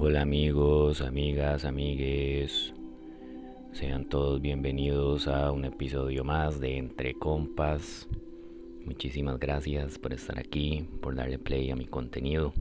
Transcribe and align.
Hola 0.00 0.22
amigos, 0.22 1.00
amigas, 1.00 1.64
amigues. 1.64 2.72
Sean 3.72 4.08
todos 4.08 4.40
bienvenidos 4.40 5.26
a 5.26 5.50
un 5.50 5.64
episodio 5.64 6.22
más 6.22 6.60
de 6.60 6.76
Entre 6.76 7.14
Compas. 7.14 8.08
Muchísimas 8.84 9.40
gracias 9.40 9.98
por 9.98 10.12
estar 10.12 10.38
aquí, 10.38 10.88
por 11.02 11.16
darle 11.16 11.40
play 11.40 11.72
a 11.72 11.76
mi 11.76 11.86
contenido. 11.86 12.52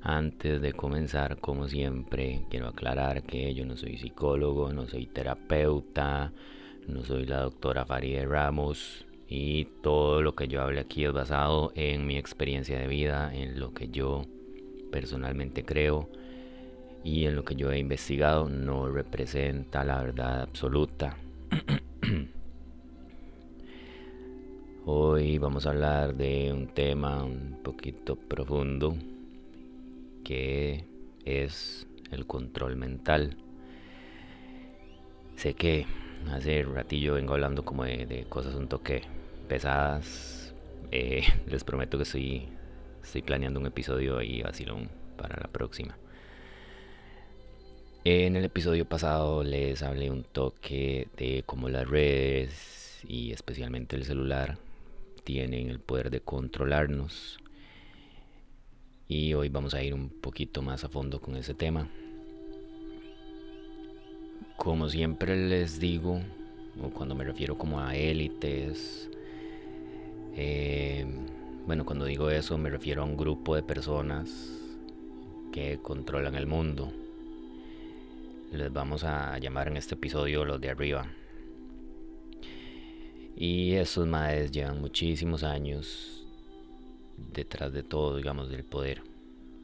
Antes 0.00 0.60
de 0.60 0.72
comenzar, 0.72 1.38
como 1.38 1.68
siempre, 1.68 2.44
quiero 2.50 2.66
aclarar 2.66 3.22
que 3.22 3.54
yo 3.54 3.64
no 3.64 3.76
soy 3.76 3.96
psicólogo, 3.96 4.72
no 4.72 4.88
soy 4.88 5.06
terapeuta, 5.06 6.32
no 6.88 7.04
soy 7.04 7.24
la 7.24 7.42
doctora 7.42 7.86
Farideh 7.86 8.26
Ramos 8.26 9.06
y 9.28 9.66
todo 9.80 10.20
lo 10.22 10.34
que 10.34 10.48
yo 10.48 10.60
hable 10.60 10.80
aquí 10.80 11.04
es 11.04 11.12
basado 11.12 11.70
en 11.76 12.04
mi 12.04 12.18
experiencia 12.18 12.80
de 12.80 12.88
vida, 12.88 13.32
en 13.32 13.60
lo 13.60 13.72
que 13.72 13.90
yo 13.90 14.24
personalmente 14.90 15.64
creo 15.64 16.08
y 17.04 17.26
en 17.26 17.36
lo 17.36 17.44
que 17.44 17.54
yo 17.56 17.70
he 17.72 17.78
investigado 17.78 18.48
no 18.48 18.88
representa 18.88 19.84
la 19.84 20.02
verdad 20.02 20.42
absoluta. 20.42 21.16
Hoy 24.84 25.38
vamos 25.38 25.66
a 25.66 25.70
hablar 25.70 26.14
de 26.14 26.52
un 26.52 26.68
tema 26.68 27.24
un 27.24 27.60
poquito 27.62 28.16
profundo 28.16 28.96
que 30.24 30.84
es 31.24 31.86
el 32.10 32.26
control 32.26 32.76
mental. 32.76 33.36
Sé 35.36 35.54
que 35.54 35.86
hace 36.30 36.62
ratillo 36.62 37.14
vengo 37.14 37.32
hablando 37.34 37.64
como 37.64 37.84
de, 37.84 38.26
cosas 38.28 38.54
un 38.54 38.68
toque 38.68 39.02
pesadas. 39.48 40.38
Eh, 40.94 41.22
les 41.46 41.64
prometo 41.64 41.96
que 41.96 42.02
estoy, 42.02 42.48
estoy 43.02 43.22
planeando 43.22 43.58
un 43.58 43.64
episodio 43.64 44.18
ahí 44.18 44.42
vacilón 44.42 44.90
para 45.16 45.40
la 45.40 45.48
próxima. 45.48 45.96
En 48.04 48.34
el 48.34 48.44
episodio 48.44 48.84
pasado 48.84 49.44
les 49.44 49.80
hablé 49.84 50.10
un 50.10 50.24
toque 50.24 51.06
de 51.16 51.44
cómo 51.46 51.68
las 51.68 51.88
redes 51.88 53.00
y 53.06 53.30
especialmente 53.30 53.94
el 53.94 54.04
celular 54.04 54.58
tienen 55.22 55.68
el 55.70 55.78
poder 55.78 56.10
de 56.10 56.20
controlarnos. 56.20 57.38
Y 59.06 59.34
hoy 59.34 59.50
vamos 59.50 59.74
a 59.74 59.84
ir 59.84 59.94
un 59.94 60.08
poquito 60.08 60.62
más 60.62 60.82
a 60.82 60.88
fondo 60.88 61.20
con 61.20 61.36
ese 61.36 61.54
tema. 61.54 61.88
Como 64.56 64.88
siempre 64.88 65.36
les 65.36 65.78
digo, 65.78 66.20
o 66.82 66.90
cuando 66.90 67.14
me 67.14 67.22
refiero 67.22 67.56
como 67.56 67.78
a 67.78 67.94
élites, 67.94 69.08
eh, 70.34 71.06
bueno, 71.68 71.86
cuando 71.86 72.04
digo 72.04 72.30
eso 72.30 72.58
me 72.58 72.68
refiero 72.68 73.02
a 73.02 73.04
un 73.04 73.16
grupo 73.16 73.54
de 73.54 73.62
personas 73.62 74.28
que 75.52 75.78
controlan 75.80 76.34
el 76.34 76.48
mundo 76.48 76.92
les 78.52 78.70
vamos 78.70 79.02
a 79.02 79.38
llamar 79.38 79.68
en 79.68 79.78
este 79.78 79.94
episodio 79.94 80.44
los 80.44 80.60
de 80.60 80.68
arriba. 80.68 81.06
Y 83.34 83.72
estos 83.72 84.06
maes 84.06 84.50
llevan 84.52 84.80
muchísimos 84.80 85.42
años 85.42 86.26
detrás 87.16 87.72
de 87.72 87.82
todo, 87.82 88.16
digamos, 88.16 88.50
del 88.50 88.64
poder. 88.64 89.02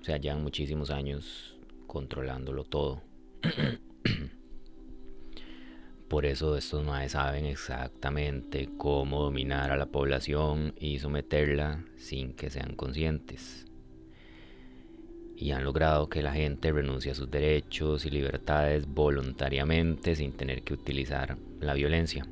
O 0.00 0.04
sea, 0.04 0.16
llevan 0.16 0.43
muchísimos 0.43 0.91
años 0.91 1.54
controlándolo 1.87 2.65
todo. 2.65 3.03
Por 6.09 6.25
eso 6.25 6.56
estos 6.56 6.82
maes 6.82 7.12
saben 7.12 7.44
exactamente 7.44 8.70
cómo 8.78 9.22
dominar 9.22 9.70
a 9.70 9.76
la 9.76 9.87
población 9.87 10.72
y 10.81 10.99
someterla 10.99 11.84
sin 11.97 12.32
que 12.32 12.49
sean 12.49 12.75
conscientes 12.75 13.68
y 15.41 15.53
han 15.53 15.62
logrado 15.62 16.09
que 16.09 16.22
la 16.22 16.32
gente 16.32 16.72
renuncie 16.72 17.12
a 17.12 17.15
sus 17.15 17.31
derechos 17.31 18.04
y 18.04 18.10
libertades 18.10 18.87
voluntariamente 18.88 20.16
sin 20.16 20.32
tener 20.32 20.62
que 20.62 20.75
utilizar 20.75 21.38
la 21.60 21.75
violencia. 21.75 22.26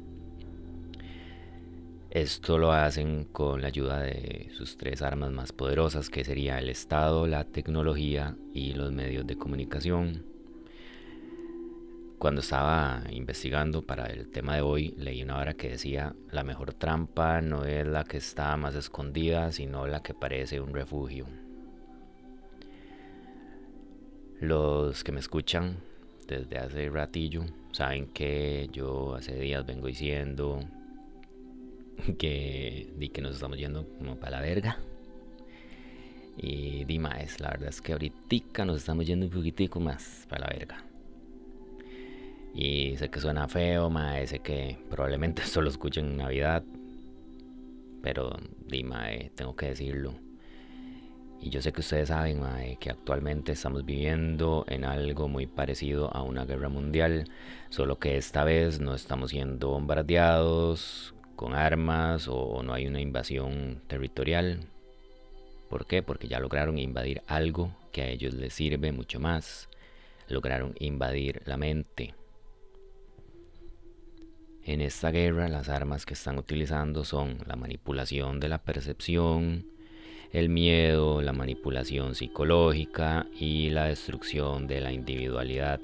Esto 2.10 2.58
lo 2.58 2.72
hacen 2.72 3.24
con 3.24 3.62
la 3.62 3.68
ayuda 3.68 4.00
de 4.00 4.48
sus 4.56 4.76
tres 4.76 5.02
armas 5.02 5.30
más 5.30 5.52
poderosas, 5.52 6.10
que 6.10 6.24
sería 6.24 6.58
el 6.58 6.68
Estado, 6.68 7.26
la 7.26 7.44
tecnología 7.44 8.36
y 8.52 8.72
los 8.72 8.90
medios 8.90 9.26
de 9.26 9.36
comunicación. 9.36 10.24
Cuando 12.18 12.40
estaba 12.40 13.02
investigando 13.10 13.82
para 13.82 14.06
el 14.06 14.28
tema 14.30 14.56
de 14.56 14.62
hoy, 14.62 14.94
leí 14.96 15.22
una 15.22 15.36
hora 15.36 15.54
que 15.54 15.68
decía, 15.68 16.16
la 16.32 16.42
mejor 16.42 16.72
trampa 16.72 17.42
no 17.42 17.64
es 17.66 17.86
la 17.86 18.04
que 18.04 18.16
está 18.16 18.56
más 18.56 18.74
escondida, 18.74 19.52
sino 19.52 19.86
la 19.86 20.02
que 20.02 20.14
parece 20.14 20.60
un 20.60 20.72
refugio. 20.72 21.26
Los 24.40 25.02
que 25.02 25.12
me 25.12 25.20
escuchan 25.20 25.78
desde 26.28 26.58
hace 26.58 26.90
ratillo 26.90 27.46
saben 27.72 28.06
que 28.08 28.68
yo 28.70 29.14
hace 29.14 29.34
días 29.34 29.64
vengo 29.64 29.86
diciendo 29.86 30.60
que 32.18 32.92
di 32.98 33.08
que 33.08 33.22
nos 33.22 33.36
estamos 33.36 33.56
yendo 33.56 33.86
como 33.96 34.16
para 34.16 34.32
la 34.32 34.42
verga. 34.42 34.78
Y 36.36 36.84
di 36.84 36.98
más, 36.98 37.40
la 37.40 37.48
verdad 37.48 37.70
es 37.70 37.80
que 37.80 37.92
ahorita 37.92 38.66
nos 38.66 38.76
estamos 38.76 39.06
yendo 39.06 39.24
un 39.24 39.32
poquitico 39.32 39.80
más 39.80 40.26
para 40.28 40.46
la 40.46 40.52
verga. 40.52 40.84
Y 42.54 42.94
sé 42.98 43.08
que 43.08 43.20
suena 43.20 43.48
feo, 43.48 43.88
mae, 43.88 44.26
sé 44.26 44.40
que 44.40 44.76
probablemente 44.90 45.42
solo 45.46 45.70
escuchen 45.70 46.08
en 46.08 46.16
Navidad. 46.18 46.62
Pero 48.02 48.36
di 48.66 48.84
mae, 48.84 49.30
tengo 49.34 49.56
que 49.56 49.68
decirlo 49.68 50.25
y 51.40 51.50
yo 51.50 51.62
sé 51.62 51.72
que 51.72 51.80
ustedes 51.80 52.08
saben 52.08 52.42
que 52.80 52.90
actualmente 52.90 53.52
estamos 53.52 53.84
viviendo 53.84 54.64
en 54.68 54.84
algo 54.84 55.28
muy 55.28 55.46
parecido 55.46 56.14
a 56.14 56.22
una 56.22 56.44
guerra 56.44 56.68
mundial, 56.68 57.24
solo 57.68 57.98
que 57.98 58.16
esta 58.16 58.44
vez 58.44 58.80
no 58.80 58.94
estamos 58.94 59.30
siendo 59.30 59.68
bombardeados 59.68 61.14
con 61.36 61.54
armas 61.54 62.28
o 62.28 62.62
no 62.62 62.72
hay 62.72 62.86
una 62.86 63.00
invasión 63.00 63.82
territorial. 63.86 64.66
¿Por 65.68 65.86
qué? 65.86 66.02
Porque 66.02 66.28
ya 66.28 66.40
lograron 66.40 66.78
invadir 66.78 67.22
algo 67.26 67.76
que 67.92 68.02
a 68.02 68.08
ellos 68.08 68.34
les 68.34 68.54
sirve 68.54 68.92
mucho 68.92 69.20
más. 69.20 69.68
Lograron 70.28 70.74
invadir 70.78 71.42
la 71.44 71.56
mente. 71.56 72.14
En 74.64 74.80
esta 74.80 75.10
guerra 75.12 75.48
las 75.48 75.68
armas 75.68 76.06
que 76.06 76.14
están 76.14 76.38
utilizando 76.38 77.04
son 77.04 77.38
la 77.46 77.54
manipulación 77.54 78.40
de 78.40 78.48
la 78.48 78.58
percepción, 78.58 79.66
el 80.32 80.48
miedo, 80.48 81.22
la 81.22 81.32
manipulación 81.32 82.14
psicológica 82.14 83.26
y 83.38 83.70
la 83.70 83.86
destrucción 83.86 84.66
de 84.66 84.80
la 84.80 84.92
individualidad. 84.92 85.80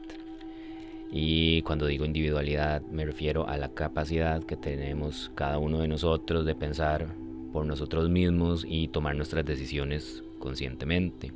Y 1.11 1.63
cuando 1.63 1.87
digo 1.87 2.05
individualidad 2.05 2.83
me 2.83 3.05
refiero 3.05 3.47
a 3.47 3.59
la 3.59 3.69
capacidad 3.75 4.43
que 4.43 4.57
tenemos 4.57 5.31
cada 5.35 5.59
uno 5.59 5.81
de 5.81 5.89
nosotros 5.89 6.47
de 6.47 6.55
pensar 6.55 7.15
por 7.53 7.67
nosotros 7.67 8.09
mismos 8.09 8.65
y 8.67 8.89
tomar 8.89 9.15
nuestras 9.15 9.45
decisiones 9.45 10.25
conscientemente. 10.39 11.33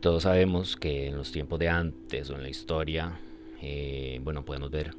Todos 0.00 0.24
sabemos 0.24 0.76
que 0.76 1.06
en 1.06 1.16
los 1.16 1.30
tiempos 1.30 1.60
de 1.60 1.68
antes 1.68 2.28
o 2.28 2.34
en 2.34 2.42
la 2.42 2.48
historia, 2.48 3.20
eh, 3.60 4.20
bueno, 4.24 4.44
podemos 4.44 4.72
ver 4.72 4.96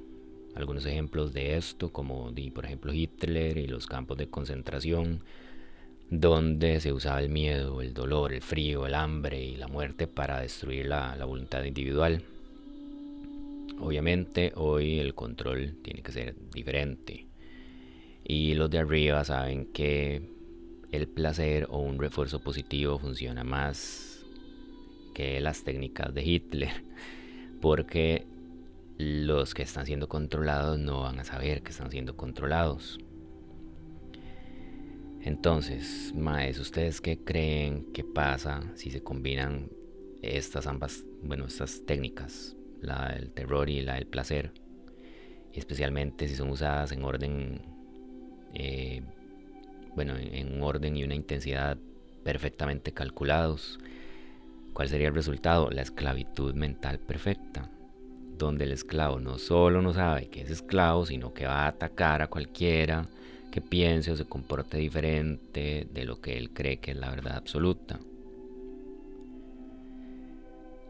algunos 0.55 0.85
ejemplos 0.85 1.33
de 1.33 1.57
esto, 1.57 1.91
como 1.91 2.31
por 2.53 2.65
ejemplo 2.65 2.93
Hitler 2.93 3.57
y 3.57 3.67
los 3.67 3.85
campos 3.85 4.17
de 4.17 4.27
concentración, 4.27 5.21
donde 6.09 6.79
se 6.79 6.93
usaba 6.93 7.21
el 7.21 7.29
miedo, 7.29 7.81
el 7.81 7.93
dolor, 7.93 8.33
el 8.33 8.41
frío, 8.41 8.85
el 8.85 8.93
hambre 8.93 9.43
y 9.43 9.55
la 9.55 9.67
muerte 9.67 10.07
para 10.07 10.41
destruir 10.41 10.87
la, 10.87 11.15
voluntad 11.25 11.63
individual. 11.63 12.23
Obviamente 13.79 14.53
hoy 14.55 14.99
el 14.99 15.15
control 15.15 15.77
tiene 15.83 16.01
que 16.01 16.11
ser 16.11 16.35
diferente 16.51 17.27
y 18.23 18.53
los 18.53 18.69
de 18.69 18.79
arriba 18.79 19.23
saben 19.23 19.65
que 19.73 20.21
el 20.91 21.07
placer 21.07 21.67
o 21.69 21.79
un 21.79 21.99
refuerzo 21.99 22.39
positivo 22.39 22.99
funciona 22.99 23.43
más 23.43 24.23
que 25.15 25.41
las 25.41 25.63
técnicas 25.63 26.13
de 26.13 26.23
Hitler 26.23 26.71
porque 27.61 28.27
los 28.97 29.53
que 29.53 29.63
están 29.63 29.85
siendo 29.85 30.07
controlados 30.07 30.77
no 30.77 31.01
van 31.01 31.19
a 31.19 31.23
saber 31.23 31.63
que 31.63 31.71
están 31.71 31.89
siendo 31.89 32.15
controlados. 32.15 32.99
Entonces, 35.23 36.13
Maes, 36.15 36.59
¿ustedes 36.59 37.01
qué 37.01 37.17
creen 37.17 37.91
que 37.93 38.03
pasa 38.03 38.61
si 38.75 38.91
se 38.91 39.01
combinan 39.01 39.69
estas 40.21 40.67
ambas, 40.67 41.05
bueno, 41.21 41.45
estas 41.45 41.85
técnicas, 41.85 42.55
la 42.81 43.13
del 43.13 43.31
terror 43.31 43.69
y 43.69 43.81
la 43.81 43.95
del 43.95 44.07
placer? 44.07 44.51
especialmente 45.53 46.27
si 46.27 46.35
son 46.35 46.49
usadas 46.49 46.91
en 46.91 47.03
orden, 47.03 47.61
eh, 48.53 49.03
bueno, 49.95 50.15
en 50.17 50.61
orden 50.61 50.97
y 50.97 51.03
una 51.03 51.15
intensidad 51.15 51.77
perfectamente 52.23 52.91
calculados. 52.91 53.79
¿Cuál 54.73 54.89
sería 54.89 55.09
el 55.09 55.15
resultado? 55.15 55.69
La 55.69 55.83
esclavitud 55.83 56.55
mental 56.55 56.99
perfecta, 56.99 57.69
donde 58.37 58.65
el 58.65 58.71
esclavo 58.71 59.19
no 59.19 59.37
solo 59.37 59.81
no 59.83 59.93
sabe 59.93 60.29
que 60.29 60.41
es 60.41 60.49
esclavo, 60.49 61.05
sino 61.05 61.33
que 61.33 61.45
va 61.45 61.65
a 61.65 61.67
atacar 61.67 62.23
a 62.23 62.27
cualquiera, 62.27 63.07
que 63.53 63.61
piense 63.61 64.09
o 64.09 64.15
se 64.15 64.25
comporte 64.25 64.79
diferente 64.79 65.85
de 65.93 66.05
lo 66.05 66.19
que 66.19 66.39
él 66.39 66.49
cree 66.49 66.77
que 66.77 66.89
es 66.89 66.97
la 66.97 67.11
verdad 67.11 67.35
absoluta. 67.35 67.99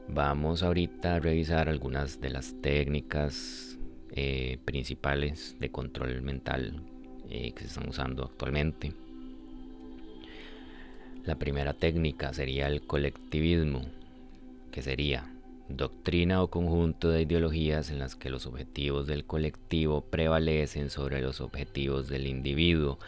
Vamos 0.08 0.64
ahorita 0.64 1.16
a 1.16 1.20
revisar 1.20 1.68
algunas 1.68 2.22
de 2.22 2.30
las 2.30 2.56
técnicas 2.62 3.78
eh, 4.12 4.60
principales 4.64 5.58
de 5.60 5.72
control 5.72 6.22
mental 6.22 6.82
eh, 7.30 7.52
que 7.52 7.64
se 7.64 7.68
están 7.68 7.90
usando 7.90 8.24
actualmente. 8.24 8.94
La 11.26 11.36
primera 11.36 11.74
técnica 11.74 12.32
sería 12.32 12.68
el 12.68 12.84
colectivismo, 12.84 13.82
que 14.72 14.82
sería 14.82 15.33
doctrina 15.70 16.44
o 16.44 16.50
conjunto 16.50 17.10
de 17.10 17.22
ideologías 17.22 17.90
en 17.90 18.00
las 18.00 18.16
que 18.16 18.30
los 18.30 18.46
objetivos 18.46 19.08
del 19.08 19.26
colectivo 19.26 20.02
prevalecen 20.02 20.90
sobre 20.90 21.22
los 21.22 21.42
objetivos 21.42 22.08
del 22.10 22.28
individuo, 22.28 23.00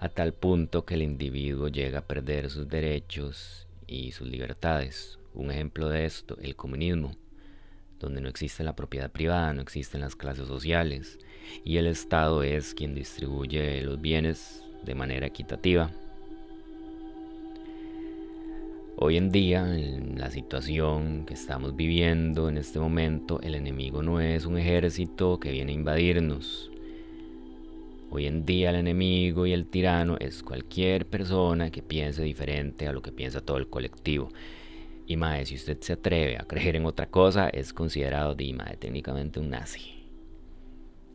a 0.00 0.08
tal 0.08 0.32
punto 0.32 0.84
que 0.84 0.94
el 0.94 1.02
individuo 1.02 1.68
llega 1.68 2.00
a 2.00 2.06
perder 2.06 2.50
sus 2.50 2.68
derechos 2.68 3.66
y 3.86 4.12
sus 4.12 4.28
libertades. 4.28 5.18
Un 5.34 5.50
ejemplo 5.50 5.88
de 5.88 6.04
esto, 6.06 6.36
el 6.40 6.56
comunismo, 6.56 7.12
donde 8.00 8.20
no 8.20 8.28
existe 8.28 8.64
la 8.64 8.76
propiedad 8.76 9.10
privada, 9.10 9.52
no 9.52 9.62
existen 9.62 10.00
las 10.00 10.16
clases 10.16 10.46
sociales, 10.46 11.18
y 11.64 11.76
el 11.78 11.86
Estado 11.86 12.42
es 12.42 12.74
quien 12.74 12.94
distribuye 12.94 13.82
los 13.82 14.00
bienes 14.00 14.62
de 14.84 14.94
manera 14.94 15.26
equitativa. 15.26 15.90
Hoy 19.00 19.16
en 19.16 19.30
día, 19.30 19.60
en 19.78 20.18
la 20.18 20.28
situación 20.28 21.24
que 21.24 21.34
estamos 21.34 21.76
viviendo 21.76 22.48
en 22.48 22.58
este 22.58 22.80
momento, 22.80 23.40
el 23.42 23.54
enemigo 23.54 24.02
no 24.02 24.20
es 24.20 24.44
un 24.44 24.58
ejército 24.58 25.38
que 25.38 25.52
viene 25.52 25.70
a 25.70 25.76
invadirnos. 25.76 26.72
Hoy 28.10 28.26
en 28.26 28.44
día 28.44 28.70
el 28.70 28.76
enemigo 28.76 29.46
y 29.46 29.52
el 29.52 29.66
tirano 29.66 30.16
es 30.18 30.42
cualquier 30.42 31.06
persona 31.06 31.70
que 31.70 31.80
piense 31.80 32.24
diferente 32.24 32.88
a 32.88 32.92
lo 32.92 33.00
que 33.00 33.12
piensa 33.12 33.40
todo 33.40 33.58
el 33.58 33.68
colectivo. 33.68 34.30
Y 35.06 35.16
mae, 35.16 35.46
si 35.46 35.54
usted 35.54 35.78
se 35.80 35.92
atreve 35.92 36.36
a 36.36 36.42
creer 36.42 36.74
en 36.74 36.84
otra 36.84 37.06
cosa, 37.06 37.48
es 37.50 37.72
considerado 37.72 38.34
de 38.34 38.52
técnicamente 38.80 39.38
un 39.38 39.50
nazi. 39.50 40.08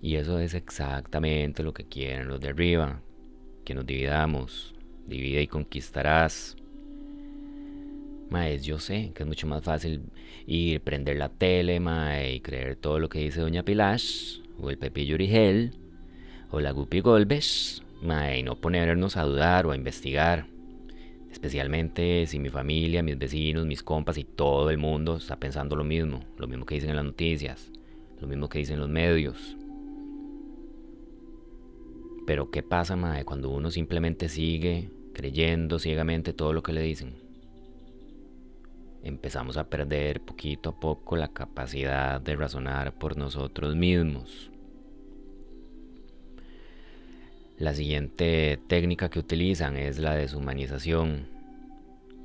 Y 0.01 0.15
eso 0.15 0.39
es 0.39 0.53
exactamente 0.53 1.63
lo 1.63 1.73
que 1.73 1.83
quieren 1.83 2.29
los 2.29 2.39
de 2.39 2.47
arriba, 2.47 3.01
que 3.65 3.73
nos 3.73 3.85
dividamos, 3.85 4.73
divide 5.05 5.41
y 5.41 5.47
conquistarás. 5.47 6.55
Maes, 8.33 8.65
yo 8.65 8.79
sé 8.79 9.11
que 9.13 9.21
es 9.21 9.27
mucho 9.27 9.45
más 9.45 9.61
fácil 9.61 10.01
ir, 10.47 10.81
prender 10.81 11.17
la 11.17 11.29
tele, 11.29 11.79
mae, 11.79 12.33
y 12.33 12.39
creer 12.39 12.75
todo 12.75 12.97
lo 12.97 13.07
que 13.07 13.19
dice 13.19 13.41
Doña 13.41 13.63
Pilash, 13.63 14.39
o 14.59 14.71
el 14.71 14.79
Pepillo 14.79 15.13
Origel, 15.13 15.75
o 16.49 16.59
la 16.59 16.71
Guppy 16.71 17.01
Golbes, 17.01 17.83
mae, 18.01 18.39
y 18.39 18.43
no 18.43 18.55
ponernos 18.55 19.17
a 19.17 19.23
dudar 19.23 19.67
o 19.67 19.71
a 19.71 19.75
investigar. 19.75 20.47
Especialmente 21.31 22.25
si 22.25 22.39
mi 22.39 22.49
familia, 22.49 23.03
mis 23.03 23.19
vecinos, 23.19 23.67
mis 23.67 23.83
compas 23.83 24.17
y 24.17 24.23
todo 24.23 24.71
el 24.71 24.79
mundo 24.79 25.17
está 25.17 25.35
pensando 25.35 25.75
lo 25.75 25.83
mismo, 25.83 26.21
lo 26.39 26.47
mismo 26.47 26.65
que 26.65 26.75
dicen 26.75 26.89
en 26.89 26.95
las 26.95 27.05
noticias, 27.05 27.71
lo 28.19 28.27
mismo 28.27 28.49
que 28.49 28.57
dicen 28.57 28.79
los 28.79 28.89
medios. 28.89 29.55
Pero 32.25 32.49
¿qué 32.49 32.63
pasa, 32.63 32.95
mae, 32.95 33.25
cuando 33.25 33.51
uno 33.51 33.69
simplemente 33.69 34.27
sigue 34.27 34.89
creyendo 35.13 35.77
ciegamente 35.77 36.33
todo 36.33 36.51
lo 36.51 36.63
que 36.63 36.73
le 36.73 36.81
dicen? 36.81 37.22
Empezamos 39.03 39.57
a 39.57 39.65
perder 39.65 40.21
poquito 40.21 40.69
a 40.69 40.79
poco 40.79 41.17
la 41.17 41.27
capacidad 41.27 42.21
de 42.21 42.35
razonar 42.35 42.93
por 42.93 43.17
nosotros 43.17 43.75
mismos. 43.75 44.49
La 47.57 47.73
siguiente 47.73 48.59
técnica 48.67 49.09
que 49.09 49.19
utilizan 49.19 49.77
es 49.77 49.99
la 49.99 50.15
deshumanización. 50.15 51.27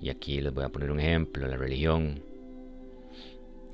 Y 0.01 0.11
aquí 0.11 0.41
les 0.41 0.55
voy 0.55 0.65
a 0.65 0.69
poner 0.69 0.93
un 0.93 1.01
ejemplo, 1.01 1.47
la 1.49 1.57
religión, 1.57 2.23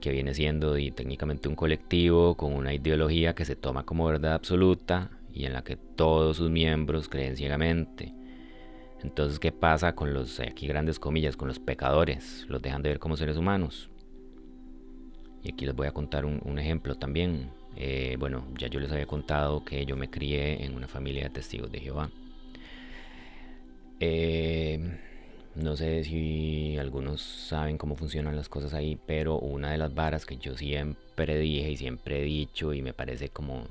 que 0.00 0.10
viene 0.10 0.34
siendo 0.34 0.74
técnicamente 0.94 1.48
un 1.48 1.54
colectivo 1.54 2.34
con 2.34 2.54
una 2.54 2.72
ideología 2.72 3.34
que 3.34 3.44
se 3.44 3.56
toma 3.56 3.84
como 3.84 4.06
verdad 4.06 4.34
absoluta 4.34 5.10
y 5.32 5.44
en 5.44 5.52
la 5.52 5.62
que 5.62 5.76
todos 5.76 6.38
sus 6.38 6.50
miembros 6.50 7.08
creen 7.08 7.36
ciegamente 7.36 8.14
entonces, 9.04 9.38
¿qué 9.38 9.52
pasa 9.52 9.94
con 9.94 10.14
los, 10.14 10.40
aquí 10.40 10.66
grandes 10.66 10.98
comillas, 10.98 11.36
con 11.36 11.46
los 11.46 11.58
pecadores? 11.58 12.46
Los 12.48 12.62
dejan 12.62 12.82
de 12.82 12.88
ver 12.88 12.98
como 12.98 13.18
seres 13.18 13.36
humanos. 13.36 13.90
Y 15.42 15.52
aquí 15.52 15.66
les 15.66 15.76
voy 15.76 15.86
a 15.86 15.92
contar 15.92 16.24
un, 16.24 16.58
ejemplo 16.58 16.94
también. 16.94 17.50
Eh, 17.76 18.16
bueno, 18.18 18.46
ya 18.58 18.68
yo 18.68 18.80
les 18.80 18.90
había 18.90 19.04
contado 19.06 19.62
que 19.62 19.84
yo 19.84 19.94
me 19.94 20.08
crié 20.08 20.64
en 20.64 20.74
una 20.74 20.88
familia 20.88 21.24
de 21.24 21.30
testigos 21.30 21.70
de 21.70 21.80
Jehová. 21.80 22.10
Eh, 24.00 24.98
no 25.54 25.76
sé 25.76 26.02
si 26.04 26.78
algunos 26.78 27.20
saben 27.20 27.76
cómo 27.76 27.96
funcionan 27.96 28.36
las 28.36 28.48
cosas 28.48 28.72
ahí, 28.72 28.98
pero 29.06 29.38
una 29.38 29.70
de 29.73 29.78
las 29.78 29.94
varas 29.94 30.25
que 30.25 30.38
yo 30.38 30.56
siempre 30.56 31.38
dije 31.38 31.70
y 31.73 31.76
siempre 31.76 32.20
he 32.20 32.25
dicho 32.25 32.73
y 32.73 32.80
me 32.80 32.94
parece 32.94 33.28
como... 33.28 33.66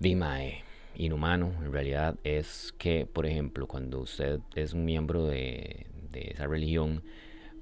Dimae 0.00 0.64
inhumano 0.96 1.52
en 1.64 1.72
realidad 1.72 2.16
es 2.24 2.74
que, 2.78 3.06
por 3.06 3.26
ejemplo, 3.26 3.66
cuando 3.66 4.00
usted 4.00 4.40
es 4.54 4.72
un 4.72 4.84
miembro 4.84 5.26
de, 5.26 5.86
esa 6.12 6.46
religión, 6.46 7.02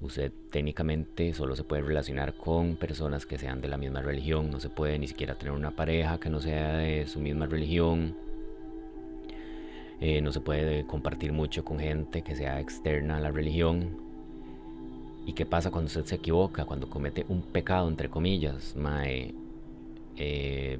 usted 0.01 0.31
técnicamente 0.51 1.33
solo 1.33 1.55
se 1.55 1.63
puede 1.63 1.81
relacionar 1.81 2.33
con 2.33 2.75
personas 2.75 3.25
que 3.25 3.37
sean 3.37 3.61
de 3.61 3.69
la 3.69 3.77
misma 3.77 4.01
religión, 4.01 4.51
no 4.51 4.59
se 4.59 4.69
puede 4.69 4.99
ni 4.99 5.07
siquiera 5.07 5.35
tener 5.35 5.53
una 5.53 5.71
pareja 5.71 6.19
que 6.19 6.29
no 6.29 6.41
sea 6.41 6.77
de 6.77 7.07
su 7.07 7.19
misma 7.19 7.45
religión, 7.45 8.15
eh, 10.01 10.21
no 10.21 10.31
se 10.31 10.41
puede 10.41 10.85
compartir 10.85 11.31
mucho 11.31 11.63
con 11.63 11.79
gente 11.79 12.23
que 12.23 12.35
sea 12.35 12.59
externa 12.59 13.17
a 13.17 13.19
la 13.19 13.31
religión. 13.31 14.11
¿Y 15.25 15.33
qué 15.33 15.45
pasa 15.45 15.69
cuando 15.69 15.87
usted 15.87 16.05
se 16.05 16.15
equivoca, 16.15 16.65
cuando 16.65 16.89
comete 16.89 17.25
un 17.29 17.43
pecado, 17.43 17.87
entre 17.87 18.09
comillas? 18.09 18.75
Mae, 18.75 19.35
eh, 20.17 20.79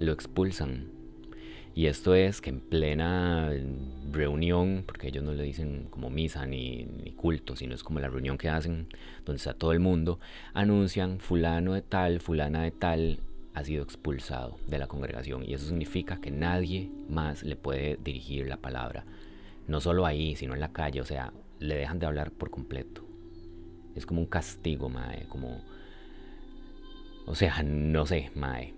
lo 0.00 0.12
expulsan 0.12 0.93
y 1.76 1.86
esto 1.86 2.14
es 2.14 2.40
que 2.40 2.50
en 2.50 2.60
plena 2.60 3.50
reunión, 4.12 4.84
porque 4.86 5.08
ellos 5.08 5.24
no 5.24 5.32
le 5.32 5.42
dicen 5.42 5.88
como 5.90 6.08
misa 6.08 6.46
ni, 6.46 6.86
culto, 7.16 7.56
sino 7.56 7.74
es 7.74 7.82
como 7.82 7.98
la 7.98 8.08
reunión 8.08 8.38
que 8.38 8.48
hacen 8.48 8.86
donde 9.24 9.38
está 9.38 9.54
todo 9.54 9.72
el 9.72 9.80
mundo, 9.80 10.20
anuncian 10.52 11.18
fulano 11.18 11.74
de 11.74 11.82
tal, 11.82 12.20
fulana 12.20 12.62
de 12.62 12.70
tal 12.70 13.18
ha 13.54 13.64
sido 13.64 13.82
expulsado 13.82 14.56
de 14.68 14.78
la 14.78 14.86
congregación. 14.86 15.42
Y 15.44 15.54
eso 15.54 15.66
significa 15.66 16.20
que 16.20 16.30
nadie 16.30 16.90
más 17.08 17.42
le 17.42 17.56
puede 17.56 17.98
dirigir 18.04 18.46
la 18.46 18.56
palabra. 18.56 19.04
No 19.66 19.80
solo 19.80 20.06
ahí, 20.06 20.36
sino 20.36 20.54
en 20.54 20.60
la 20.60 20.72
calle. 20.72 21.00
O 21.00 21.04
sea, 21.04 21.32
le 21.58 21.76
dejan 21.76 21.98
de 21.98 22.06
hablar 22.06 22.30
por 22.32 22.50
completo. 22.50 23.04
Es 23.94 24.06
como 24.06 24.20
un 24.20 24.26
castigo, 24.26 24.88
Mae. 24.88 25.26
Como... 25.28 25.60
O 27.26 27.34
sea, 27.34 27.62
no 27.62 28.06
sé, 28.06 28.30
Mae 28.34 28.74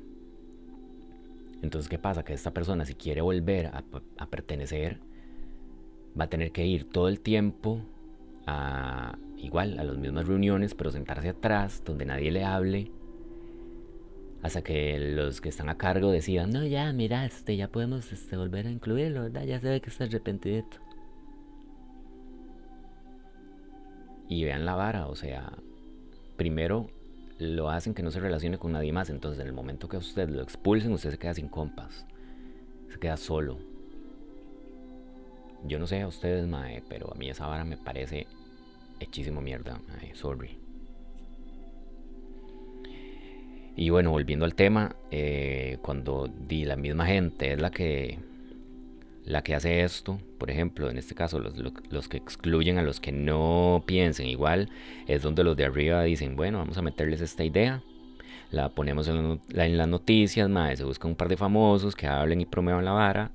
entonces, 1.63 1.89
¿qué 1.89 1.99
pasa? 1.99 2.25
Que 2.25 2.33
esta 2.33 2.53
persona, 2.53 2.85
si 2.85 2.95
quiere 2.95 3.21
volver 3.21 3.67
a, 3.67 4.27
pertenecer, 4.27 5.01
va 6.19 6.25
a 6.25 6.29
tener 6.29 6.53
que 6.53 6.67
ir 6.67 6.85
todo 6.85 7.09
el 7.09 7.21
tiempo 7.21 7.81
a 8.47 9.19
igual 9.37 9.79
a 9.79 9.85
las 9.85 9.97
mismas 9.97 10.27
reuniones, 10.27 10.75
pero 10.75 10.91
sentarse 10.91 11.31
atrás, 11.31 11.83
donde 11.85 12.05
nadie 12.07 12.31
le 12.31 12.45
hable, 12.45 12.91
hasta 14.43 14.63
que 14.63 14.99
los 14.99 15.41
que 15.41 15.49
están 15.49 15.69
a 15.69 15.77
cargo 15.77 16.11
decidan, 16.11 16.51
no, 16.51 16.65
ya, 16.65 16.93
mira, 16.93 17.25
este, 17.25 17.57
ya 17.57 17.69
podemos 17.69 18.13
este, 18.13 18.37
volver 18.37 18.67
a 18.67 18.71
incluirlo, 18.71 19.23
¿verdad? 19.23 19.45
Ya 19.45 19.61
se 19.61 19.69
ve 19.69 19.81
que 19.81 19.91
está 19.91 20.05
arrepentidito. 20.05 20.79
Y 24.29 24.45
vean 24.45 24.65
la 24.65 24.75
vara, 24.75 25.07
o 25.07 25.15
sea, 25.15 25.53
primero 26.37 26.89
lo 27.39 27.71
hacen 27.71 27.95
que 27.95 28.03
no 28.03 28.11
se 28.11 28.21
relacione 28.21 28.59
con 28.59 28.73
nadie 28.73 28.93
más. 28.93 29.11
Entonces, 29.11 29.41
en 29.41 29.47
el 29.47 29.53
momento 29.53 29.89
que 29.89 29.97
usted 29.97 30.29
lo 30.29 30.43
expulsen, 30.43 30.93
usted 30.93 31.11
se 31.11 31.19
queda 31.19 31.35
sin 31.35 31.49
compas. 31.49 32.07
Se 32.89 32.99
queda 32.99 33.17
solo. 33.17 33.59
Yo 35.65 35.79
no 35.79 35.87
sé 35.87 36.03
a 36.03 36.09
ustedes, 36.09 36.47
mae, 36.47 36.83
pero 36.89 37.13
a 37.13 37.17
mí 37.17 37.29
esa 37.29 37.47
vara 37.47 37.65
me 37.65 37.77
parece 37.77 38.27
hechísimo 39.01 39.41
mierda, 39.41 39.81
sorry. 40.15 40.59
Y 43.75 43.91
bueno, 43.91 44.11
volviendo 44.11 44.45
al 44.47 44.55
tema, 44.55 44.97
eh, 45.11 45.79
cuando 45.83 46.29
di 46.29 46.65
la 46.65 46.77
misma 46.77 47.07
gente 47.07 47.53
es 47.53 47.61
la 47.61 47.71
que 47.71 48.19
la 49.27 49.43
que 49.43 49.57
hace 49.57 49.83
esto, 49.83 50.21
por 50.39 50.51
ejemplo, 50.51 50.89
en 50.89 50.99
este 50.99 51.17
caso, 51.17 51.41
los, 51.41 52.09
que 52.09 52.17
excluyen 52.17 52.79
a 52.79 52.83
los 52.83 53.01
que 53.01 53.11
no 53.11 53.83
piensen 53.85 54.29
igual, 54.29 54.71
es 55.09 55.23
donde 55.23 55.43
los 55.43 55.57
de 55.57 55.65
arriba 55.65 56.03
dicen, 56.05 56.37
bueno, 56.37 56.59
vamos 56.59 56.79
a 56.79 56.83
meterles 56.83 57.21
esta 57.21 57.45
idea, 57.45 57.83
la 58.53 58.69
ponemos 58.69 59.09
en, 59.09 59.41
las 59.49 59.89
noticias, 59.89 60.49
madre, 60.49 60.77
se 60.77 60.85
busca 60.85 61.09
un 61.09 61.17
par 61.17 61.29
de 61.29 61.37
famosos 61.37 61.97
que 61.97 62.07
hablen 62.07 62.41
y 62.41 62.47
promuevan 62.47 62.85
la 62.85 62.93
vara, 62.93 63.33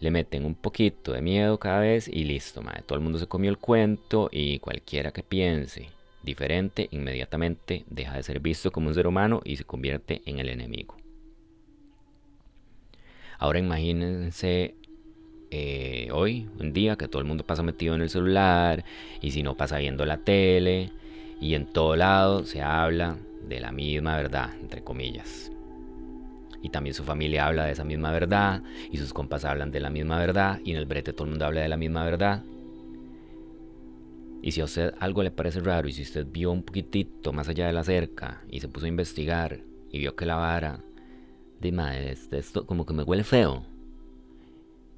le 0.00 0.10
meten 0.10 0.44
un 0.44 0.54
poquito 0.54 1.12
de 1.12 1.22
miedo 1.22 1.58
cada 1.58 1.80
vez 1.80 2.06
y 2.06 2.24
listo, 2.24 2.60
madre, 2.60 2.82
todo 2.86 2.98
el 2.98 3.04
mundo 3.04 3.18
se 3.18 3.26
comió 3.26 3.50
el 3.50 3.58
cuento 3.58 4.28
y 4.30 4.58
cualquiera 4.58 5.12
que 5.12 5.22
piense 5.22 5.88
diferente 6.22 6.88
inmediatamente 6.90 7.84
deja 7.88 8.16
de 8.16 8.22
ser 8.22 8.40
visto 8.40 8.70
como 8.70 8.88
un 8.88 8.94
ser 8.94 9.06
humano 9.06 9.40
y 9.44 9.56
se 9.56 9.64
convierte 9.64 10.20
en 10.26 10.38
el 10.38 10.50
enemigo. 10.50 10.96
Ahora 13.38 13.58
imagínense 13.58 14.74
eh, 15.50 16.08
hoy 16.12 16.48
en 16.58 16.72
día 16.72 16.96
que 16.96 17.08
todo 17.08 17.20
el 17.20 17.28
mundo 17.28 17.44
pasa 17.44 17.62
metido 17.62 17.94
en 17.94 18.02
el 18.02 18.10
celular 18.10 18.84
y 19.20 19.32
si 19.32 19.42
no 19.42 19.56
pasa 19.56 19.78
viendo 19.78 20.04
la 20.06 20.18
tele 20.18 20.90
Y 21.40 21.54
en 21.54 21.66
todo 21.66 21.96
lado 21.96 22.44
se 22.44 22.62
habla 22.62 23.18
de 23.48 23.60
la 23.60 23.72
misma 23.72 24.16
verdad, 24.16 24.50
entre 24.62 24.82
comillas. 24.82 25.50
Y 26.62 26.68
también 26.68 26.94
su 26.94 27.04
familia 27.04 27.46
habla 27.46 27.64
de 27.64 27.72
esa 27.72 27.84
misma 27.84 28.12
verdad, 28.12 28.62
y 28.90 28.98
sus 28.98 29.12
compas 29.12 29.44
hablan 29.44 29.70
de 29.70 29.80
la 29.80 29.90
misma 29.90 30.18
verdad, 30.18 30.60
y 30.62 30.72
en 30.72 30.76
el 30.76 30.86
brete 30.86 31.12
todo 31.12 31.24
el 31.24 31.30
mundo 31.30 31.46
habla 31.46 31.62
de 31.62 31.68
la 31.68 31.78
misma 31.78 32.04
verdad. 32.04 32.44
Y 34.42 34.52
si 34.52 34.60
a 34.60 34.64
usted 34.64 34.92
algo 34.98 35.22
le 35.22 35.30
parece 35.30 35.60
raro, 35.60 35.88
y 35.88 35.92
si 35.92 36.02
usted 36.02 36.26
vio 36.30 36.50
un 36.50 36.62
poquitito 36.62 37.32
más 37.32 37.48
allá 37.48 37.66
de 37.66 37.72
la 37.72 37.84
cerca, 37.84 38.42
y 38.50 38.60
se 38.60 38.68
puso 38.68 38.86
a 38.86 38.90
investigar, 38.90 39.64
y 39.90 39.98
vio 39.98 40.14
que 40.16 40.26
la 40.26 40.36
vara, 40.36 40.84
de 41.60 41.72
madre, 41.72 42.16
esto 42.30 42.66
como 42.66 42.84
que 42.86 42.94
me 42.94 43.02
huele 43.02 43.24
feo. 43.24 43.69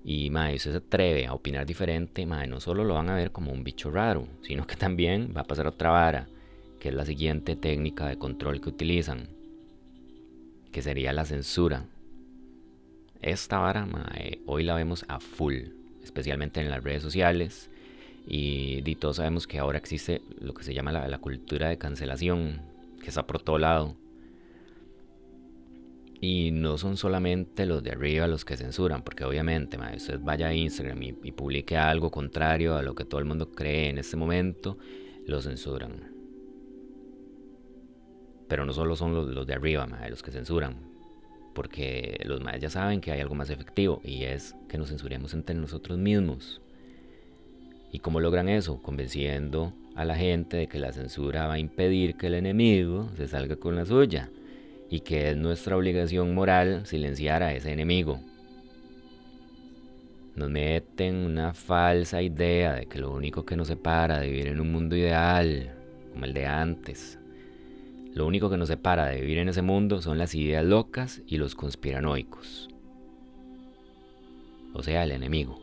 Y 0.05 0.31
madre, 0.31 0.57
usted 0.57 0.73
se 0.73 0.77
atreve 0.79 1.27
a 1.27 1.35
opinar 1.35 1.65
diferente, 1.65 2.27
madre, 2.27 2.49
no 2.49 2.61
solo 2.61 2.85
lo 2.85 2.95
van 2.95 3.11
a 3.11 3.15
ver 3.15 3.31
como 3.31 3.53
un 3.53 3.63
bicho 3.63 3.91
raro, 3.91 4.27
sino 4.43 4.67
que 4.67 4.77
también 4.77 5.33
va 5.37 5.43
a 5.43 5.45
pasar 5.45 5.67
otra 5.67 5.91
vara, 5.91 6.29
que 6.81 6.89
es 6.89 6.95
la 6.95 7.05
siguiente 7.05 7.55
técnica 7.55 8.09
de 8.09 8.19
control 8.19 8.61
que 8.61 8.69
utilizan, 8.69 9.29
que 10.73 10.83
sería 10.83 11.13
la 11.13 11.25
censura. 11.25 11.87
Esta 13.21 13.59
vara, 13.59 13.87
mae, 13.87 14.41
hoy 14.47 14.65
la 14.65 14.75
vemos 14.75 15.05
a 15.07 15.21
full, 15.21 15.55
especialmente 16.03 16.61
en 16.61 16.71
las 16.71 16.83
redes 16.83 17.03
sociales. 17.03 17.71
Y, 18.27 18.83
todos 18.97 19.17
sabemos 19.17 19.47
que 19.47 19.59
ahora 19.59 19.79
existe 19.79 20.23
lo 20.41 20.55
que 20.55 20.65
se 20.65 20.75
llama 20.75 20.93
la, 20.93 21.19
cultura 21.19 21.69
de 21.69 21.79
cancelación, 21.79 22.63
que 23.01 23.09
está 23.09 23.27
por 23.27 23.41
todo 23.41 23.59
lado. 23.59 23.97
Y 26.25 26.53
no 26.53 26.79
son 26.79 26.97
solamente 26.97 27.67
los 27.67 27.83
de 27.83 27.91
arriba 27.91 28.29
los 28.29 28.45
que 28.45 28.57
censuran, 28.57 29.03
porque 29.03 29.25
obviamente, 29.25 29.77
mae, 29.77 29.97
usted 29.97 30.21
vaya 30.21 30.47
a 30.47 30.55
Instagram 30.55 31.03
y, 31.03 31.09
y, 31.25 31.33
publique 31.33 31.77
algo 31.77 32.13
contrario 32.13 32.77
a 32.77 32.83
lo 32.83 32.95
que 32.95 33.05
todo 33.05 33.19
el 33.19 33.27
mundo 33.27 33.51
cree 33.51 33.89
en 33.89 33.99
este 33.99 34.17
momento, 34.17 34.79
lo 35.27 35.43
censuran. 35.43 36.13
Pero 38.47 38.65
no 38.65 38.73
solo 38.73 38.95
son 38.95 39.35
los, 39.35 39.47
de 39.49 39.53
arriba, 39.53 39.89
los 40.09 40.23
que 40.23 40.31
censuran. 40.31 40.77
Porque 41.55 42.21
los 42.25 42.41
más 42.41 42.61
ya 42.61 42.71
saben 42.71 43.01
que 43.01 43.11
hay 43.11 43.21
algo 43.21 43.35
más 43.35 43.51
efectivo 43.51 44.01
y 44.05 44.23
es 44.23 44.55
que 44.69 44.79
nos 44.79 44.91
censuremos 44.91 45.35
entre 45.35 45.57
nosotros 45.57 45.99
mismos. 45.99 46.61
¿Y 47.91 47.99
cómo 47.99 48.21
logran 48.21 48.49
eso? 48.49 48.81
Convenciendo 48.81 49.73
a 49.97 50.05
la 50.05 50.15
gente 50.15 50.57
de 50.57 50.69
que 50.69 50.79
la 50.79 50.93
censura 50.93 51.49
va 51.49 51.55
a 51.55 51.59
impedir 51.59 52.17
que 52.17 52.29
el 52.29 52.35
enemigo 52.35 53.11
se 53.17 53.27
salga 53.27 53.57
con 53.57 53.75
la 53.75 53.85
suya 53.85 54.31
y 54.93 55.01
que 55.01 55.31
es 55.31 55.37
nuestra 55.39 55.75
obligación 55.75 56.35
moral 56.35 56.85
silenciar 56.85 57.43
a 57.43 57.55
ese 57.55 57.73
enemigo. 57.73 58.21
Nos 60.37 60.51
meten 60.51 61.17
una 61.17 61.55
falsa 61.55 62.21
idea 62.21 62.75
de 62.75 62.85
que 62.85 62.99
lo 62.99 63.11
único 63.11 63.47
que 63.47 63.57
nos 63.57 63.69
separa 63.69 64.19
de 64.19 64.29
vivir 64.29 64.49
en 64.49 64.61
un 64.61 64.71
mundo 64.71 64.95
ideal, 64.95 65.75
como 66.13 66.27
el 66.27 66.35
de 66.35 66.45
antes, 66.45 67.19
lo 68.15 68.27
único 68.27 68.51
que 68.51 68.59
nos 68.59 68.69
separa 68.69 69.07
de 69.07 69.23
vivir 69.23 69.39
en 69.39 69.49
ese 69.49 69.63
mundo 69.63 70.03
son 70.03 70.19
las 70.19 70.35
ideas 70.35 70.63
locas 70.63 71.23
y 71.27 71.39
los 71.39 71.55
conspiranoicos. 71.55 72.69
O 74.75 74.83
sea, 74.83 75.05
el 75.05 75.13
enemigo. 75.13 75.59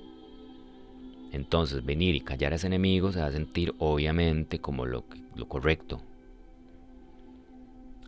Entonces, 1.31 1.85
venir 1.85 2.15
y 2.15 2.21
callar 2.21 2.53
a 2.53 2.55
ese 2.55 2.65
enemigo 2.65 3.11
se 3.11 3.19
va 3.19 3.27
a 3.27 3.31
sentir 3.31 3.75
obviamente 3.77 4.57
como 4.57 4.87
lo, 4.87 5.05
lo 5.35 5.47
correcto. 5.47 6.01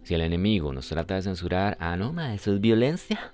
Si 0.03 0.13
el 0.13 0.22
enemigo 0.22 0.74
nos 0.74 0.88
trata 0.88 1.15
de 1.15 1.22
censurar, 1.22 1.77
ah, 1.79 1.96
no, 1.96 2.13
ma, 2.13 2.34
eso 2.34 2.53
es 2.53 2.62
violencia. 2.62 3.31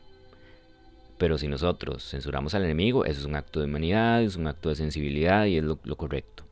Pero 1.18 1.38
si 1.38 1.48
nosotros 1.48 2.08
censuramos 2.10 2.54
al 2.54 2.66
enemigo, 2.66 3.06
eso 3.06 3.22
es 3.22 3.26
un 3.26 3.36
acto 3.36 3.60
de 3.60 3.66
humanidad, 3.66 4.22
es 4.22 4.36
un 4.36 4.48
acto 4.48 4.70
de 4.70 4.76
sensibilidad 4.76 5.46
y 5.46 5.58
es 5.58 5.64
lo 5.64 5.98
correcto. 5.98 6.48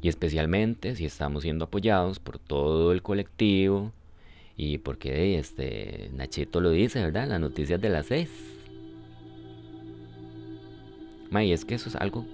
Y 0.00 0.08
especialmente 0.08 0.94
si 0.94 1.04
estamos 1.04 1.42
siendo 1.42 1.64
apoyados 1.64 2.18
por 2.18 2.38
todo 2.38 2.92
el 2.92 3.02
colectivo 3.02 3.92
y 4.56 4.78
porque 4.78 5.38
este 5.38 6.10
Nachito 6.14 6.60
lo 6.60 6.70
dice, 6.70 7.02
¿verdad? 7.02 7.28
Las 7.28 7.40
noticias 7.40 7.80
de 7.80 7.88
las 7.88 8.06
seis. 8.06 8.30
y 11.32 11.52
es 11.52 11.64
que 11.64 11.74
eso 11.74 11.88
es 11.88 11.96
algo 11.96 12.24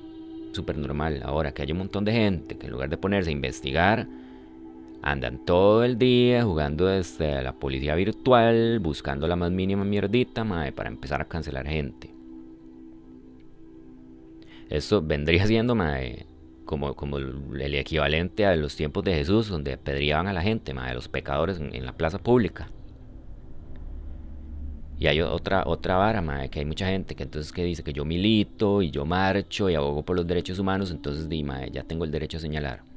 súper 0.52 0.76
normal. 0.76 1.22
Ahora 1.24 1.52
que 1.52 1.62
hay 1.62 1.72
un 1.72 1.78
montón 1.78 2.04
de 2.04 2.12
gente 2.12 2.56
que 2.56 2.66
en 2.66 2.72
lugar 2.72 2.90
de 2.90 2.96
ponerse 2.96 3.30
a 3.30 3.32
investigar, 3.32 4.06
andan 5.02 5.44
todo 5.44 5.82
el 5.82 5.98
día 5.98 6.44
jugando 6.44 6.86
desde 6.86 7.42
la 7.42 7.52
policía 7.52 7.96
virtual, 7.96 8.78
buscando 8.78 9.26
la 9.26 9.36
más 9.36 9.50
mínima 9.50 9.84
mierdita, 9.84 10.44
mae, 10.44 10.72
para 10.72 10.88
empezar 10.88 11.20
a 11.20 11.28
cancelar 11.28 11.66
gente. 11.66 12.14
Eso 14.70 15.02
vendría 15.02 15.46
siendo, 15.46 15.74
mae, 15.74 16.26
como, 16.64 16.94
como 16.94 17.18
el 17.18 17.74
equivalente 17.74 18.46
a 18.46 18.54
los 18.54 18.76
tiempos 18.76 19.02
de 19.04 19.14
Jesús, 19.14 19.48
donde 19.48 19.72
apedreaban 19.74 20.28
a 20.28 20.32
la 20.32 20.40
gente, 20.40 20.72
de 20.72 20.94
los 20.94 21.08
pecadores 21.08 21.58
en, 21.60 21.84
la 21.84 21.92
plaza 21.92 22.18
pública. 22.18 22.70
Y 24.98 25.08
hay 25.08 25.20
otra, 25.20 25.64
otra 25.66 25.96
vara, 25.96 26.22
madre, 26.22 26.48
que 26.48 26.60
hay 26.60 26.64
mucha 26.64 26.86
gente 26.86 27.16
que 27.16 27.24
entonces 27.24 27.52
que 27.52 27.64
dice 27.64 27.82
que 27.82 27.92
yo 27.92 28.04
milito 28.04 28.82
y 28.82 28.92
yo 28.92 29.04
marcho 29.04 29.68
y 29.68 29.74
abogo 29.74 30.04
por 30.04 30.14
los 30.14 30.28
derechos 30.28 30.60
humanos, 30.60 30.92
entonces 30.92 31.28
di, 31.28 31.44
ya 31.72 31.82
tengo 31.82 32.04
el 32.04 32.12
derecho 32.12 32.36
a 32.36 32.40
señalar. 32.40 32.91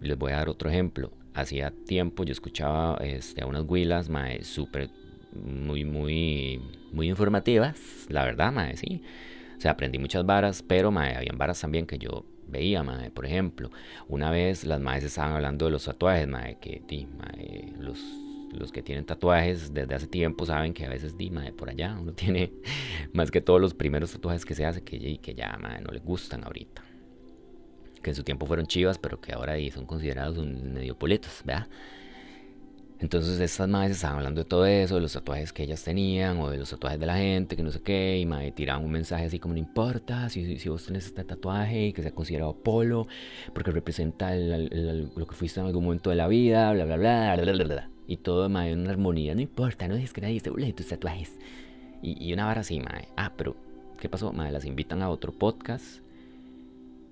Les 0.00 0.16
voy 0.16 0.32
a 0.32 0.36
dar 0.36 0.48
otro 0.48 0.70
ejemplo. 0.70 1.12
Hacía 1.34 1.72
tiempo 1.86 2.24
yo 2.24 2.32
escuchaba 2.32 2.96
este, 3.02 3.42
a 3.42 3.46
unas 3.46 3.64
huilas, 3.66 4.08
súper, 4.42 4.90
muy, 5.32 5.84
muy, 5.84 6.60
muy 6.92 7.08
informativas, 7.08 8.06
la 8.08 8.24
verdad, 8.24 8.52
mae, 8.52 8.76
sí 8.76 9.02
o 9.56 9.60
sea, 9.60 9.72
aprendí 9.72 9.98
muchas 9.98 10.24
varas, 10.26 10.62
pero 10.62 10.90
mae, 10.90 11.16
habían 11.16 11.38
varas 11.38 11.60
también 11.60 11.86
que 11.86 11.98
yo 11.98 12.26
veía, 12.46 12.82
mae. 12.82 13.10
Por 13.10 13.24
ejemplo, 13.26 13.70
una 14.08 14.30
vez 14.30 14.64
las 14.64 14.80
maes 14.80 15.04
estaban 15.04 15.32
hablando 15.32 15.64
de 15.64 15.70
los 15.70 15.84
tatuajes, 15.84 16.28
mae, 16.28 16.58
que 16.60 16.82
di, 16.86 17.06
mae, 17.06 17.72
los, 17.78 18.04
los 18.52 18.70
que 18.70 18.82
tienen 18.82 19.04
tatuajes 19.06 19.72
desde 19.72 19.94
hace 19.94 20.06
tiempo 20.06 20.44
saben 20.44 20.74
que 20.74 20.84
a 20.84 20.90
veces 20.90 21.16
di, 21.16 21.30
mae, 21.30 21.52
por 21.52 21.70
allá 21.70 21.96
uno 21.98 22.12
tiene 22.14 22.52
más 23.12 23.30
que 23.30 23.40
todos 23.40 23.60
los 23.60 23.74
primeros 23.74 24.12
tatuajes 24.12 24.44
que 24.44 24.54
se 24.54 24.66
hace 24.66 24.82
que, 24.82 25.18
que 25.18 25.34
ya, 25.34 25.56
mae, 25.60 25.80
no 25.80 25.90
le 25.92 26.00
gustan 26.00 26.44
ahorita. 26.44 26.85
Que 28.02 28.10
en 28.10 28.16
su 28.16 28.22
tiempo 28.24 28.46
fueron 28.46 28.66
chivas, 28.66 28.98
pero 28.98 29.20
que 29.20 29.32
ahora 29.32 29.54
son 29.72 29.86
considerados 29.86 30.38
un 30.38 30.74
medio 30.74 30.96
politos, 30.96 31.42
¿verdad? 31.44 31.66
Entonces 32.98 33.38
estas 33.40 33.68
madres 33.68 33.96
estaban 33.96 34.16
hablando 34.18 34.42
de 34.42 34.48
todo 34.48 34.64
eso, 34.64 34.94
de 34.94 35.02
los 35.02 35.12
tatuajes 35.12 35.52
que 35.52 35.62
ellas 35.62 35.84
tenían 35.84 36.38
o 36.40 36.48
de 36.48 36.56
los 36.56 36.70
tatuajes 36.70 36.98
de 36.98 37.04
la 37.04 37.16
gente, 37.16 37.54
que 37.54 37.62
no 37.62 37.70
sé 37.70 37.82
qué, 37.82 38.18
y 38.18 38.24
madre 38.24 38.52
tiraban 38.52 38.84
un 38.84 38.90
mensaje 38.90 39.26
así 39.26 39.38
como 39.38 39.52
no 39.52 39.60
importa 39.60 40.30
si, 40.30 40.58
si 40.58 40.68
vos 40.70 40.86
tenés 40.86 41.06
este 41.06 41.22
tatuaje 41.22 41.88
y 41.88 41.92
que 41.92 42.02
sea 42.02 42.12
considerado 42.12 42.54
polo, 42.54 43.06
porque 43.52 43.70
representa 43.70 44.34
lo 44.34 45.26
que 45.26 45.34
fuiste 45.34 45.60
en 45.60 45.66
algún 45.66 45.84
momento 45.84 46.08
de 46.08 46.16
la 46.16 46.26
vida, 46.26 46.72
bla, 46.72 46.86
bla, 46.86 46.96
bla, 46.96 47.36
bla, 47.36 47.52
bla, 47.52 47.64
bla. 47.64 47.90
Y 48.06 48.16
todo, 48.18 48.48
madre, 48.48 48.70
en 48.72 48.80
una 48.80 48.90
armonía, 48.90 49.34
no 49.34 49.42
importa, 49.42 49.88
no 49.88 49.96
es 49.96 50.12
que 50.12 50.22
nadie 50.22 50.40
se 50.40 50.48
burle 50.48 50.68
de 50.68 50.72
tus 50.72 50.88
tatuajes. 50.88 51.36
Y, 52.02 52.32
una 52.32 52.46
vara 52.46 52.60
así, 52.60 52.78
madre. 52.78 53.08
Ah, 53.16 53.32
pero, 53.36 53.56
¿qué 54.00 54.08
pasó? 54.08 54.32
Madre, 54.32 54.52
las 54.52 54.64
invitan 54.64 55.02
a 55.02 55.10
otro 55.10 55.32
podcast 55.32 56.05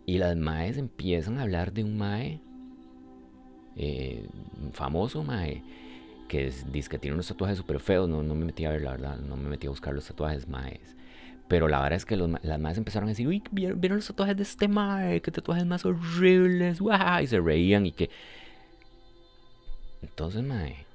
y 0.07 0.19
las 0.19 0.37
maes 0.37 0.77
empiezan 0.77 1.39
a 1.39 1.43
hablar 1.43 1.73
de 1.73 1.85
un 1.85 1.97
mae 1.97 2.41
eh, 3.77 4.29
famoso, 4.73 5.23
mae, 5.23 5.63
que 6.29 6.53
dice 6.71 6.89
que 6.89 6.99
tiene 6.99 7.15
unos 7.15 7.29
tatuajes 7.29 7.59
súper 7.59 7.81
feos. 7.81 8.09
No, 8.09 8.23
no 8.23 8.35
me 8.35 8.45
metí 8.45 8.65
a 8.65 8.71
ver, 8.71 8.83
la 8.83 8.93
verdad, 8.93 9.19
no 9.19 9.37
me 9.37 9.49
metí 9.49 9.67
a 9.67 9.71
buscar 9.71 9.95
los 9.95 10.07
tatuajes, 10.07 10.49
maes. 10.49 10.95
Pero 11.49 11.69
la 11.69 11.81
verdad 11.81 11.97
es 11.97 12.07
que 12.07 12.17
las 12.17 12.59
maes 12.59 12.79
empezaron 12.79 13.09
a 13.09 13.13
decir, 13.13 13.29
uy, 13.29 13.43
¿vieron, 13.51 13.81
los 13.97 14.07
tatuajes 14.07 14.37
de 14.37 14.43
este 14.43 14.69
mae? 14.69 15.21
¿Qué 15.21 15.31
tatuajes 15.31 15.67
más 15.67 15.85
horribles? 15.85 16.79
Y 17.23 17.27
se 17.27 17.41
reían 17.41 17.87
y 17.87 17.93
que... 17.93 18.11
Entonces, 20.03 20.43
mae, 20.43 20.87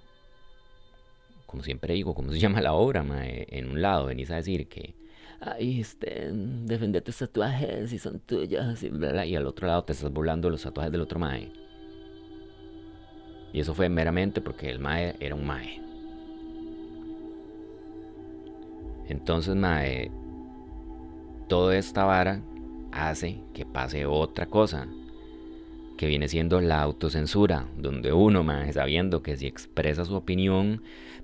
como 1.46 1.64
siempre 1.64 1.94
digo, 1.94 2.14
¿cómo 2.14 2.32
se 2.32 2.40
llama 2.40 2.62
la 2.62 2.74
obra, 2.74 3.04
mae? 3.04 3.48
En 3.50 3.70
un 3.70 3.82
lado 3.82 4.08
venís 4.08 4.32
a 4.32 4.36
decir 4.36 4.68
que, 4.68 4.96
ay, 5.42 5.82
este, 5.82 6.30
defender 6.32 7.02
tus 7.04 7.18
tatuajes 7.18 7.92
y 7.94 8.00
son 8.00 8.20
tuyos 8.20 8.84
y 8.84 8.90
bla, 8.90 9.12
bla, 9.12 9.26
y 9.26 9.36
al 9.36 9.48
otro 9.48 9.68
lado 9.68 9.84
te 9.84 9.94
estás 9.94 10.12
burlando 10.12 10.50
los 10.50 10.64
tatuajes 10.64 10.92
del 10.92 11.02
otro 11.02 11.20
mae. 11.20 11.52
Y 13.52 13.60
eso 13.60 13.74
fue 13.74 13.90
meramente 13.90 14.42
porque 14.42 14.70
el 14.70 14.80
Mae 14.80 15.16
era 15.20 15.36
un 15.36 15.46
Mae. 15.46 15.82
Entonces, 19.08 19.56
Mae, 19.56 20.12
toda 21.48 21.76
esta 21.76 22.06
vara 22.06 22.42
hace 22.92 23.42
que 23.54 23.66
pase 23.66 24.06
otra 24.06 24.46
cosa, 24.46 24.88
que 26.00 26.08
viene 26.08 26.30
siendo 26.30 26.62
la 26.62 26.82
autocensura, 26.82 27.68
donde 27.76 28.14
uno, 28.14 28.42
mae, 28.42 28.72
sabiendo 28.72 29.22
que 29.22 29.36
si 29.36 29.48
expresa 29.48 30.06
su 30.06 30.16
opinión 30.16 30.82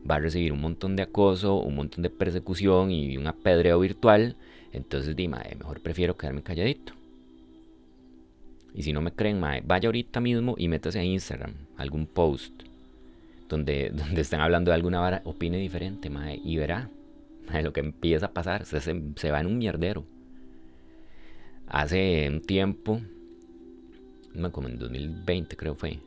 va 0.07 0.15
a 0.15 0.19
recibir 0.19 0.51
un 0.51 0.59
montón 0.59 0.97
de 0.97 1.03
acoso, 1.03 1.55
un 1.61 1.75
montón 1.75 2.01
de 2.01 2.09
persecución 2.09 2.91
y 2.91 3.15
un 3.15 3.25
apedreo 3.25 3.79
virtual, 3.79 4.35
entonces, 4.73 5.15
di, 5.15 5.29
mae, 5.29 5.55
mejor 5.55 5.79
prefiero 5.79 6.17
quedarme 6.17 6.43
calladito. 6.43 6.91
Y 8.73 8.83
si 8.83 8.91
no 8.91 8.99
me 8.99 9.13
creen, 9.13 9.39
mae, 9.39 9.61
vaya 9.65 9.87
ahorita 9.87 10.19
mismo 10.19 10.55
y 10.57 10.67
métase 10.67 10.99
a 10.99 11.05
Instagram, 11.05 11.53
algún 11.77 12.05
post 12.05 12.51
donde, 13.47 13.91
donde 13.93 14.19
estén 14.19 14.41
hablando 14.41 14.71
de 14.71 14.75
alguna 14.75 14.99
vara, 14.99 15.21
opine 15.23 15.57
diferente, 15.57 16.09
mae, 16.09 16.41
y 16.43 16.57
verá 16.57 16.89
lo 17.63 17.71
que 17.71 17.79
empieza 17.79 18.25
a 18.25 18.33
pasar. 18.33 18.65
Se, 18.65 18.81
se, 18.81 19.31
va 19.31 19.39
en 19.39 19.47
un 19.47 19.57
mierdero. 19.57 20.03
Hace 21.65 22.27
un 22.29 22.41
tiempo 22.41 22.99
como 24.51 24.67
en 24.67 24.77
2020 24.77 25.55
creo 25.55 25.75
fue. 25.75 25.99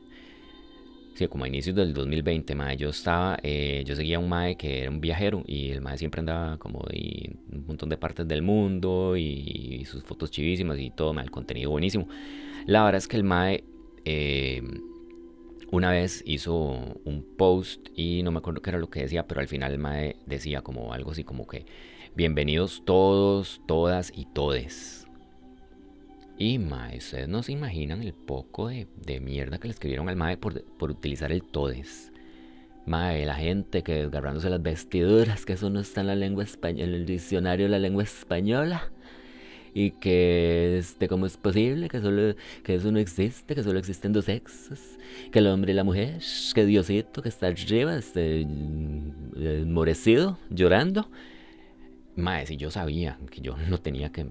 Sí, 1.15 1.27
como 1.27 1.43
a 1.43 1.47
inicios 1.49 1.75
del 1.75 1.93
2020, 1.93 2.55
mae, 2.55 2.77
yo 2.77 2.89
estaba, 2.89 3.37
eh, 3.43 3.83
yo 3.85 3.95
seguía 3.95 4.17
a 4.17 4.19
un 4.19 4.29
mae 4.29 4.55
que 4.55 4.81
era 4.81 4.89
un 4.89 5.01
viajero 5.01 5.43
y 5.45 5.71
el 5.71 5.81
mae 5.81 5.97
siempre 5.97 6.19
andaba 6.19 6.57
como 6.57 6.79
de 6.89 7.35
un 7.51 7.65
montón 7.67 7.89
de 7.89 7.97
partes 7.97 8.25
del 8.27 8.41
mundo 8.41 9.17
y, 9.17 9.83
sus 9.85 10.03
fotos 10.03 10.31
chivísimas 10.31 10.79
y 10.79 10.91
todo, 10.91 11.13
mae, 11.13 11.25
el 11.25 11.31
contenido 11.31 11.71
buenísimo. 11.71 12.07
La 12.65 12.83
verdad 12.85 12.99
es 12.99 13.07
que 13.07 13.17
el 13.17 13.23
mae 13.23 13.63
eh, 14.05 14.61
una 15.71 15.91
vez 15.91 16.23
hizo 16.25 16.53
un 17.03 17.25
post 17.37 17.89
y 17.95 18.23
no 18.23 18.31
me 18.31 18.39
acuerdo 18.39 18.61
qué 18.61 18.69
era 18.71 18.79
lo 18.79 18.89
que 18.89 19.01
decía, 19.01 19.27
pero 19.27 19.41
al 19.41 19.47
final 19.47 19.73
el 19.73 19.79
mae 19.79 20.15
decía 20.25 20.61
como 20.61 20.93
algo 20.93 21.11
así 21.11 21.23
como 21.23 21.47
que 21.47 21.65
bienvenidos 22.15 22.83
todos, 22.85 23.61
todas 23.67 24.11
y 24.15 24.25
todes. 24.25 25.08
Y 26.39 26.57
mae, 26.57 26.97
ustedes 26.99 27.27
no 27.27 27.43
se 27.43 27.51
imaginan 27.51 28.01
el 28.01 28.13
poco 28.13 28.69
de, 28.69 28.87
mierda 29.19 29.59
que 29.59 29.67
le 29.67 29.73
escribieron 29.73 30.07
al 30.07 30.15
mae 30.15 30.37
por, 30.37 30.63
por 30.77 30.89
utilizar 30.89 31.33
el 31.33 31.43
todes. 31.43 32.13
Mae, 32.85 33.25
la 33.25 33.35
gente 33.35 33.83
que 33.83 33.93
desgarrándose 33.95 34.49
las 34.49 34.63
vestiduras, 34.63 35.45
que 35.45 35.53
eso 35.53 35.69
no 35.69 35.81
está 35.81 35.99
en 35.99 36.07
la 36.07 36.15
lengua 36.15 36.45
española, 36.45 36.85
en 36.85 36.93
el 36.93 37.05
diccionario 37.05 37.65
de 37.65 37.71
la 37.71 37.79
lengua 37.79 38.03
española 38.03 38.89
y 39.73 39.91
que 39.91 40.77
este, 40.77 41.09
cómo 41.09 41.25
es 41.25 41.35
posible 41.35 41.89
que 41.89 41.99
solo 41.99 42.35
que 42.63 42.75
eso 42.75 42.89
no 42.91 42.99
existe, 42.99 43.53
que 43.53 43.63
solo 43.63 43.77
existen 43.77 44.13
dos 44.13 44.25
sexos, 44.25 44.79
que 45.31 45.39
el 45.39 45.47
hombre 45.47 45.73
y 45.73 45.75
la 45.75 45.83
mujer, 45.83 46.21
que 46.55 46.65
Diosito 46.65 47.21
que 47.21 47.29
está 47.29 47.47
arriba, 47.47 47.97
este 47.97 48.47
morecido, 49.65 50.37
llorando. 50.49 51.09
Mae, 52.19 52.45
si 52.45 52.57
yo 52.57 52.69
sabía 52.69 53.17
que 53.31 53.41
yo 53.41 53.55
no 53.57 53.79
tenía 53.79 54.11
que, 54.11 54.29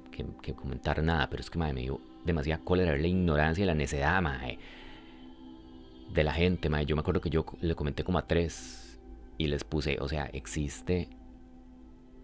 comentar 0.55 1.03
nada, 1.03 1.29
pero 1.31 1.41
es 1.41 1.51
que 1.51 1.59
me 1.59 1.73
dio 1.73 2.01
demasiada 2.25 2.63
cólera 2.63 2.97
la 2.97 3.07
ignorancia 3.07 3.65
y 3.65 3.67
la 3.67 3.75
necedad, 3.75 4.23
de 6.13 6.25
la 6.25 6.33
gente, 6.33 6.69
mae. 6.69 6.87
Yo 6.87 6.97
me 6.97 7.01
acuerdo 7.01 7.21
que 7.21 7.31
yo 7.31 7.45
le 7.61 7.75
comenté 7.75 8.05
como 8.05 8.19
a 8.19 8.27
tres 8.27 8.99
y 9.39 9.47
les 9.47 9.65
puse, 9.65 9.99
o 10.01 10.09
sea, 10.09 10.27
existe 10.33 11.09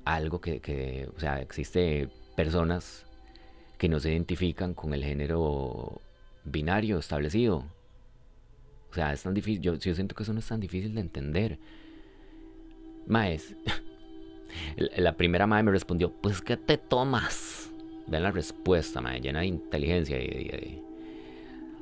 algo 0.05 0.41
que, 0.41 0.61
que 0.61 1.09
o 1.17 1.21
sea, 1.21 1.41
existe 1.41 2.09
personas 2.37 3.07
que 3.79 3.89
no 3.89 4.01
se 4.01 4.11
identifican 4.11 4.75
con 4.75 4.95
el 4.95 5.05
género 5.05 6.01
binario 6.45 6.99
establecido. 6.99 7.65
O 8.91 8.95
sea, 8.95 9.13
es 9.13 9.23
tan 9.23 9.35
difícil, 9.35 9.61
yo, 9.61 9.75
yo 9.75 9.95
siento 9.95 10.15
que 10.15 10.23
eso 10.23 10.33
no 10.33 10.39
es 10.39 10.47
tan 10.47 10.61
difícil 10.61 10.95
de 10.95 11.01
entender. 11.01 11.59
Maes, 13.07 13.57
la 14.97 15.17
primera 15.17 15.47
madre 15.47 15.65
me 15.65 15.73
respondió, 15.73 16.13
pues 16.13 16.41
¿qué 16.41 16.57
te 16.57 16.79
tomas? 16.79 17.73
Vean 18.07 18.23
la 18.23 18.31
respuesta, 18.31 19.01
mae, 19.01 19.21
llena 19.21 19.41
de 19.41 19.47
inteligencia 19.47 20.19
y 20.21 20.27
de, 20.27 20.83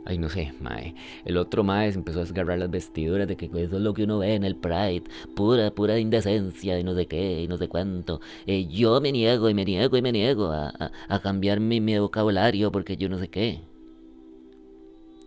Ay, 0.04 0.18
no 0.18 0.28
sé, 0.28 0.52
mae. 0.60 0.94
El 1.24 1.36
otro 1.36 1.62
mae 1.62 1.88
empezó 1.90 2.20
a 2.20 2.22
desgarrar 2.22 2.58
las 2.58 2.70
vestiduras 2.70 3.28
de 3.28 3.36
que 3.36 3.46
eso 3.46 3.76
es 3.76 3.82
lo 3.82 3.94
que 3.94 4.02
uno 4.04 4.18
ve 4.18 4.34
en 4.34 4.44
el 4.44 4.56
Pride. 4.56 5.04
Pura, 5.36 5.70
pura 5.70 5.98
indecencia 5.98 6.78
y 6.78 6.84
no 6.84 6.94
sé 6.94 7.06
qué 7.06 7.42
y 7.42 7.48
no 7.48 7.56
sé 7.56 7.68
cuánto. 7.68 8.20
Eh, 8.46 8.66
yo 8.66 9.00
me 9.00 9.12
niego 9.12 9.48
y 9.48 9.54
me 9.54 9.64
niego 9.64 9.96
y 9.96 10.02
me 10.02 10.10
niego 10.10 10.50
a, 10.50 11.20
cambiar 11.22 11.60
mi, 11.60 11.80
vocabulario 11.98 12.72
porque 12.72 12.96
yo 12.96 13.08
no 13.08 13.18
sé 13.18 13.28
qué. 13.28 13.60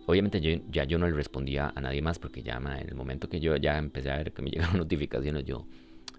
Obviamente 0.04 0.40
yo, 0.40 0.60
ya 0.70 0.84
yo 0.84 0.98
no 0.98 1.06
le 1.08 1.14
respondía 1.14 1.72
a 1.74 1.80
nadie 1.80 2.02
más 2.02 2.18
porque 2.18 2.42
ya, 2.42 2.56
en 2.58 2.88
el 2.88 2.94
momento 2.94 3.28
que 3.28 3.40
yo 3.40 3.56
ya 3.56 3.78
empecé 3.78 4.10
a 4.10 4.18
ver 4.18 4.32
que 4.32 4.42
me 4.42 4.50
llegaban 4.52 4.76
notificaciones, 4.76 5.44
yo, 5.44 5.66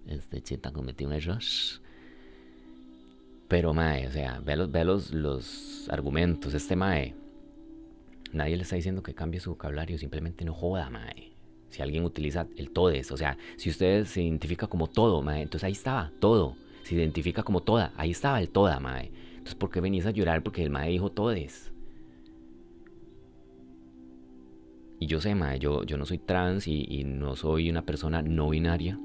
este 0.07 0.41
chita 0.41 0.71
cometí 0.71 1.05
un 1.05 1.13
error. 1.13 1.41
Pero, 3.47 3.73
mae, 3.73 4.07
o 4.07 4.11
sea, 4.11 4.39
ve 4.39 4.55
los, 4.55 4.71
ve 4.71 4.83
los, 4.83 5.13
los 5.13 5.87
argumentos. 5.89 6.53
Este 6.53 6.75
mae 6.75 7.15
Nadie 8.33 8.57
le 8.57 8.63
está 8.63 8.75
diciendo 8.75 9.01
que 9.03 9.13
cambie 9.13 9.39
su 9.39 9.51
vocabulario, 9.51 9.97
simplemente 9.97 10.43
no 10.43 10.53
joda, 10.53 10.89
mae. 10.89 11.31
Si 11.69 11.81
alguien 11.81 12.03
utiliza 12.03 12.47
el 12.57 12.71
todes, 12.71 13.11
o 13.11 13.17
sea, 13.17 13.37
si 13.57 13.69
usted 13.69 14.05
se 14.05 14.21
identifica 14.21 14.67
como 14.67 14.87
todo, 14.87 15.21
mae, 15.21 15.41
entonces 15.41 15.65
ahí 15.65 15.73
estaba, 15.73 16.11
todo. 16.19 16.55
Se 16.83 16.95
identifica 16.95 17.43
como 17.43 17.61
toda, 17.61 17.93
ahí 17.97 18.11
estaba 18.11 18.39
el 18.39 18.49
toda, 18.49 18.79
mae. 18.79 19.11
Entonces, 19.31 19.55
¿por 19.55 19.69
qué 19.69 19.81
venís 19.81 20.05
a 20.05 20.11
llorar 20.11 20.43
porque 20.43 20.63
el 20.63 20.69
mae 20.69 20.89
dijo 20.89 21.11
todes? 21.11 21.71
Y 24.99 25.05
yo 25.07 25.21
sé, 25.21 25.35
mae, 25.35 25.59
yo, 25.59 25.83
yo 25.83 25.97
no 25.97 26.05
soy 26.05 26.17
trans 26.17 26.67
y 26.67 27.03
no 27.05 27.35
soy 27.35 27.69
una 27.69 27.83
persona 27.83 28.21
no 28.21 28.49
binaria. 28.49 28.99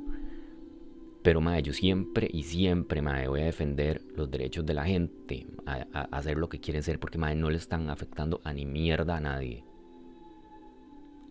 Pero, 1.23 1.41
mae, 1.41 1.63
yo 1.63 1.73
siempre 1.73 2.29
y 2.33 2.43
siempre, 2.43 3.01
mae, 3.01 3.29
voy 3.29 3.43
a 3.43 3.45
defender 3.45 4.03
los 4.17 4.31
derechos 4.31 4.67
de 4.67 4.75
la 4.75 4.85
gente 4.85 5.47
a, 5.67 5.83
hacer 6.11 6.37
lo 6.37 6.49
que 6.49 6.61
quieren 6.61 6.83
ser, 6.83 6.99
porque, 6.99 7.19
mae, 7.19 7.37
no 7.37 7.49
le 7.49 7.59
están 7.59 7.91
afectando 7.91 8.41
a 8.45 8.53
ni 8.53 8.67
mierda 8.67 9.17
a 9.17 9.21
nadie. 9.21 9.65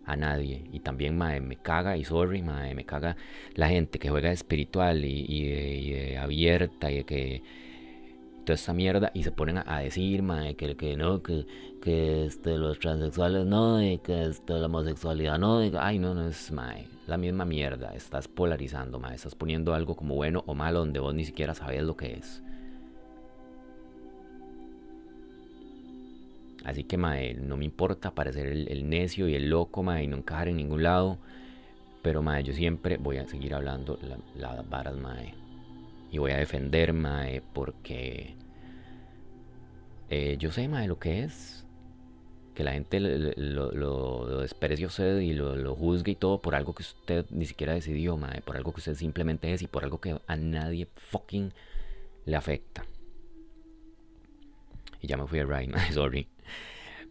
A 0.04 0.16
nadie. 0.16 0.64
Y 0.72 0.80
también, 0.80 1.16
mae, 1.16 1.40
me 1.40 1.56
caga, 1.56 1.96
y 1.96 2.04
sorry, 2.04 2.42
mae, 2.42 2.74
me 2.74 2.84
caga 2.86 3.16
la 3.54 3.68
gente 3.68 3.98
que 3.98 4.08
juega 4.08 4.32
espiritual 4.32 5.04
y, 5.04 5.26
y, 5.28 6.16
abierta 6.16 6.90
y 6.90 7.04
que 7.04 7.42
toda 8.44 8.54
esta 8.54 8.72
mierda 8.72 9.10
y 9.14 9.22
se 9.22 9.32
ponen 9.32 9.58
a, 9.58 9.78
decir, 9.80 10.22
mae, 10.22 10.54
que, 10.54 10.76
que 10.76 10.96
no, 10.96 11.22
que, 11.22 11.46
que 11.80 12.26
este, 12.26 12.56
los 12.58 12.78
transexuales 12.78 13.46
no, 13.46 13.82
y 13.82 13.98
que 13.98 14.26
este, 14.26 14.54
la 14.54 14.66
homosexualidad 14.66 15.38
no, 15.38 15.64
y, 15.64 15.72
ay, 15.78 15.98
no, 15.98 16.14
no 16.14 16.28
es, 16.28 16.50
mae, 16.50 16.86
la 17.06 17.16
misma 17.16 17.44
mierda, 17.44 17.94
estás 17.94 18.28
polarizando, 18.28 18.98
mae, 18.98 19.14
estás 19.14 19.34
poniendo 19.34 19.74
algo 19.74 19.96
como 19.96 20.14
bueno 20.14 20.42
o 20.46 20.54
malo 20.54 20.80
donde 20.80 21.00
vos 21.00 21.14
ni 21.14 21.24
siquiera 21.24 21.54
sabes 21.54 21.82
lo 21.82 21.96
que 21.96 22.14
es. 22.14 22.42
Así 26.64 26.84
que, 26.84 26.96
mae, 26.96 27.34
no 27.34 27.56
me 27.56 27.64
importa 27.64 28.12
parecer 28.12 28.46
el, 28.46 28.88
necio 28.88 29.28
y 29.28 29.34
el 29.34 29.50
loco, 29.50 29.82
mae, 29.82 30.04
y 30.04 30.06
no 30.06 30.16
encajar 30.16 30.48
en 30.48 30.56
ningún 30.56 30.84
lado. 30.84 31.18
Pero, 32.02 32.22
mae, 32.22 32.44
yo 32.44 32.52
siempre 32.52 32.98
voy 32.98 33.18
a 33.18 33.26
seguir 33.26 33.54
hablando 33.54 33.98
las 34.36 34.68
varas, 34.68 34.96
mae 34.96 35.41
y 36.12 36.18
voy 36.18 36.30
a 36.32 36.36
defender, 36.36 36.92
Mae, 36.92 37.40
porque 37.40 38.36
eh, 40.10 40.36
yo 40.38 40.52
sé, 40.52 40.68
Mae, 40.68 40.86
lo 40.86 40.98
que 40.98 41.24
es. 41.24 41.64
Que 42.54 42.64
la 42.64 42.72
gente 42.72 43.00
lo, 43.00 43.72
lo, 43.72 44.40
desprecie 44.40 44.84
a 44.84 44.88
usted 44.88 45.20
y 45.20 45.32
lo, 45.32 45.56
lo, 45.56 45.74
juzgue 45.74 46.12
y 46.12 46.14
todo 46.16 46.42
por 46.42 46.54
algo 46.54 46.74
que 46.74 46.82
usted 46.82 47.24
ni 47.30 47.46
siquiera 47.46 47.72
decidió, 47.72 48.18
Mae. 48.18 48.42
Por 48.42 48.58
algo 48.58 48.74
que 48.74 48.80
usted 48.80 48.94
simplemente 48.94 49.54
es 49.54 49.62
y 49.62 49.66
por 49.66 49.84
algo 49.84 50.02
que 50.02 50.20
a 50.26 50.36
nadie 50.36 50.86
fucking 50.96 51.54
le 52.26 52.36
afecta. 52.36 52.84
Y 55.00 55.06
ya 55.06 55.16
me 55.16 55.26
fui 55.26 55.38
a 55.38 55.46
Ryan, 55.46 55.72
sorry. 55.94 56.28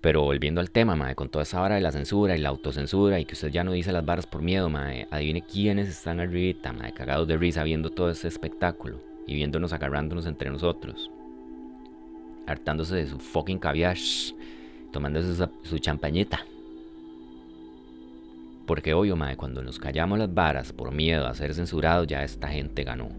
Pero 0.01 0.23
volviendo 0.23 0.61
al 0.61 0.71
tema, 0.71 0.95
mae, 0.95 1.13
con 1.13 1.29
toda 1.29 1.43
esa 1.43 1.61
hora 1.61 1.75
de 1.75 1.81
la 1.81 1.91
censura 1.91 2.35
y 2.35 2.39
la 2.39 2.49
autocensura 2.49 3.19
y 3.19 3.25
que 3.25 3.35
usted 3.35 3.51
ya 3.51 3.63
no 3.63 3.71
dice 3.71 3.91
las 3.91 4.03
barras 4.03 4.25
por 4.25 4.41
miedo, 4.41 4.67
mae, 4.67 5.07
adivine 5.11 5.43
quiénes 5.43 5.87
están 5.87 6.19
arribita, 6.19 6.73
mae, 6.73 6.91
cagados 6.91 7.27
de 7.27 7.37
risa 7.37 7.63
viendo 7.63 7.91
todo 7.91 8.09
ese 8.09 8.27
espectáculo 8.27 8.99
y 9.27 9.35
viéndonos 9.35 9.73
agarrándonos 9.73 10.25
entre 10.25 10.49
nosotros. 10.49 11.11
Hartándose 12.47 12.95
de 12.95 13.07
su 13.07 13.19
fucking 13.19 13.59
caviar, 13.59 13.95
tomándose 14.91 15.35
su, 15.35 15.49
su 15.61 15.77
champañita. 15.77 16.45
Porque 18.65 18.95
obvio, 18.95 19.15
mae, 19.15 19.37
cuando 19.37 19.61
nos 19.61 19.77
callamos 19.77 20.17
las 20.17 20.33
varas 20.33 20.73
por 20.73 20.91
miedo 20.91 21.27
a 21.27 21.35
ser 21.35 21.53
censurados, 21.53 22.07
ya 22.07 22.23
esta 22.23 22.47
gente 22.47 22.83
ganó. 22.83 23.09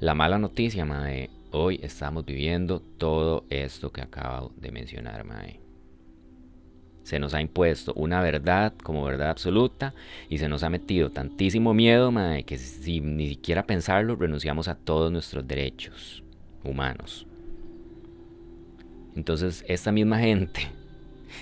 La 0.00 0.14
mala 0.14 0.36
noticia, 0.40 0.84
mae, 0.84 1.30
Hoy 1.54 1.78
estamos 1.82 2.24
viviendo 2.24 2.80
todo 2.80 3.44
esto 3.50 3.92
que 3.92 4.00
acabo 4.00 4.52
de 4.56 4.72
mencionar, 4.72 5.22
Mae. 5.24 5.60
Se 7.02 7.18
nos 7.18 7.34
ha 7.34 7.42
impuesto 7.42 7.92
una 7.92 8.22
verdad 8.22 8.72
como 8.82 9.04
verdad 9.04 9.28
absoluta 9.28 9.92
y 10.30 10.38
se 10.38 10.48
nos 10.48 10.62
ha 10.62 10.70
metido 10.70 11.10
tantísimo 11.10 11.74
miedo, 11.74 12.10
Mae, 12.10 12.44
que 12.44 12.56
sin 12.56 13.18
ni 13.18 13.28
siquiera 13.28 13.66
pensarlo 13.66 14.16
renunciamos 14.16 14.66
a 14.66 14.76
todos 14.76 15.12
nuestros 15.12 15.46
derechos 15.46 16.24
humanos. 16.64 17.26
Entonces, 19.14 19.62
esta 19.68 19.92
misma 19.92 20.20
gente 20.20 20.70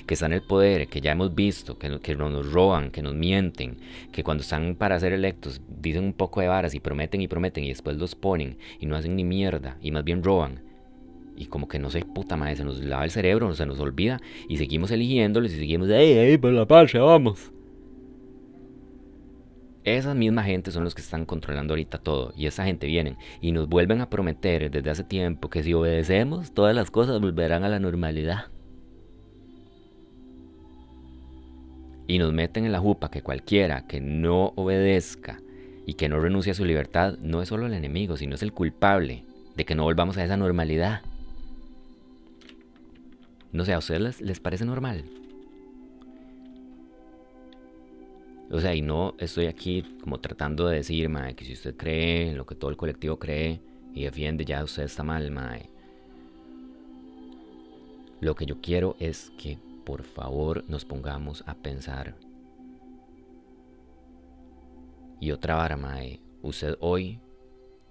que 0.07 0.15
está 0.15 0.27
en 0.27 0.35
el 0.35 0.43
poder, 0.43 0.89
que 0.89 1.01
ya 1.01 1.13
hemos 1.13 1.35
visto, 1.35 1.79
que, 1.79 2.01
que 2.01 2.17
nos 2.17 2.53
roban, 2.53 2.91
que 2.91 3.03
nos 3.03 3.15
mienten, 3.15 3.79
que 4.13 4.25
cuando 4.25 4.43
están 4.43 4.75
para 4.75 4.99
ser 5.01 5.13
electos 5.13 5.61
dicen 5.69 6.05
un 6.05 6.13
poco 6.13 6.41
de 6.41 6.49
varas 6.49 6.75
y 6.75 6.81
prometen 6.81 7.21
y 7.21 7.29
prometen 7.29 7.65
y 7.65 7.69
después 7.69 7.97
los 7.97 8.15
ponen 8.15 8.59
y 8.79 8.87
no 8.87 8.97
hacen 8.97 9.17
ni 9.17 9.25
mierda 9.25 9.77
y 9.81 9.91
más 9.91 10.05
bien 10.05 10.23
roban. 10.23 10.63
Y 11.37 11.47
como 11.47 11.69
que 11.69 11.79
no 11.79 11.91
sé, 11.91 12.05
puta 12.05 12.37
madre, 12.37 12.57
se 12.57 12.65
nos 12.65 12.83
lava 12.83 13.05
el 13.05 13.11
cerebro, 13.11 13.55
se 13.55 13.65
nos 13.67 13.81
olvida 13.81 14.21
y 14.49 14.59
seguimos 14.59 14.91
eligiéndoles 14.91 15.55
y 15.55 15.59
seguimos, 15.59 15.89
¡ey, 15.89 16.13
ey, 16.13 16.39
por 16.39 16.53
la 16.53 16.67
patria, 16.67 17.03
vamos! 17.03 17.51
Esas 19.85 20.15
mismas 20.15 20.45
gente 20.45 20.71
son 20.71 20.85
los 20.85 20.95
que 20.95 21.01
están 21.01 21.25
controlando 21.25 21.73
ahorita 21.73 21.99
todo. 21.99 22.35
Y 22.37 22.47
esa 22.47 22.65
gente 22.65 22.87
vienen 22.87 23.17
y 23.41 23.53
nos 23.53 23.67
vuelven 23.67 24.03
a 24.03 24.11
prometer 24.11 24.71
desde 24.71 24.91
hace 24.91 25.05
tiempo 25.05 25.49
que 25.49 25.63
si 25.63 25.73
obedecemos, 25.73 26.53
todas 26.53 26.75
las 26.75 26.91
cosas 26.91 27.21
volverán 27.21 27.65
a 27.65 27.71
la 27.71 27.79
normalidad. 27.79 28.49
Y 32.11 32.19
nos 32.19 32.33
meten 32.33 32.65
en 32.65 32.73
la 32.73 32.81
jupa 32.81 33.09
que 33.09 33.23
cualquiera 33.23 33.87
que 33.87 34.01
no 34.01 34.53
obedezca 34.57 35.41
y 35.87 35.95
que 35.95 36.09
no 36.09 36.19
renuncie 36.19 36.51
a 36.51 36.57
su 36.57 36.65
libertad 36.65 37.17
no 37.21 37.41
es 37.41 37.49
solo 37.49 37.67
el 37.67 37.73
enemigo, 37.73 38.17
sino 38.17 38.35
es 38.35 38.43
el 38.43 38.53
culpable 38.53 39.25
de 39.55 39.65
que 39.65 39.77
no 39.77 39.85
volvamos 39.85 40.19
a 40.19 40.25
esa 40.25 40.37
normalidad. 40.37 41.03
No 43.53 43.65
sé, 43.65 43.75
¿a 43.75 43.79
ustedes 43.79 44.21
les, 44.21 44.41
parece 44.41 44.65
normal? 44.65 45.05
O 48.51 48.59
sea, 48.59 48.75
y 48.75 48.83
no 48.83 49.15
estoy 49.19 49.47
aquí 49.47 49.85
como 50.01 50.19
tratando 50.19 50.67
de 50.67 50.79
decir, 50.79 51.09
mae, 51.09 51.37
que 51.37 51.45
si 51.45 51.53
usted 51.53 51.77
cree 51.77 52.31
en 52.31 52.37
lo 52.37 52.45
que 52.45 52.57
todo 52.57 52.73
el 52.73 52.77
colectivo 52.77 53.21
cree 53.21 53.61
y 53.95 54.03
defiende, 54.03 54.45
ya 54.45 54.65
usted 54.65 54.83
está 54.83 55.05
mal, 55.05 55.31
mae. 55.31 55.71
Lo 58.21 58.35
que 58.35 58.47
yo 58.47 58.61
quiero 58.61 58.97
es 58.99 59.31
que 59.39 59.59
por 59.91 60.05
favor 60.05 60.63
nos 60.69 60.85
pongamos 60.85 61.43
a 61.49 61.55
pensar. 61.55 62.15
Y 65.19 65.33
otra 65.33 65.57
vara, 65.57 65.77
mae. 65.77 66.21
Usted 66.43 66.77
hoy 66.79 67.19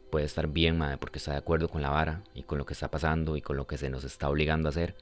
puede 0.09 0.23
estar 0.23 0.47
bien, 0.47 0.77
mae, 0.77 0.97
porque 0.97 1.17
está 1.17 1.33
de 1.33 1.39
acuerdo 1.39 1.67
con 1.67 1.81
la 1.81 1.89
vara 1.89 2.23
y 2.33 2.43
con 2.43 2.57
lo 2.57 2.65
que 2.65 2.71
está 2.71 2.89
pasando 2.89 3.35
y 3.35 3.41
con 3.41 3.57
lo 3.57 3.67
que 3.67 3.77
se 3.77 3.89
nos 3.89 4.05
está 4.05 4.29
obligando 4.29 4.69
a 4.69 4.71
hacer. 4.71 4.95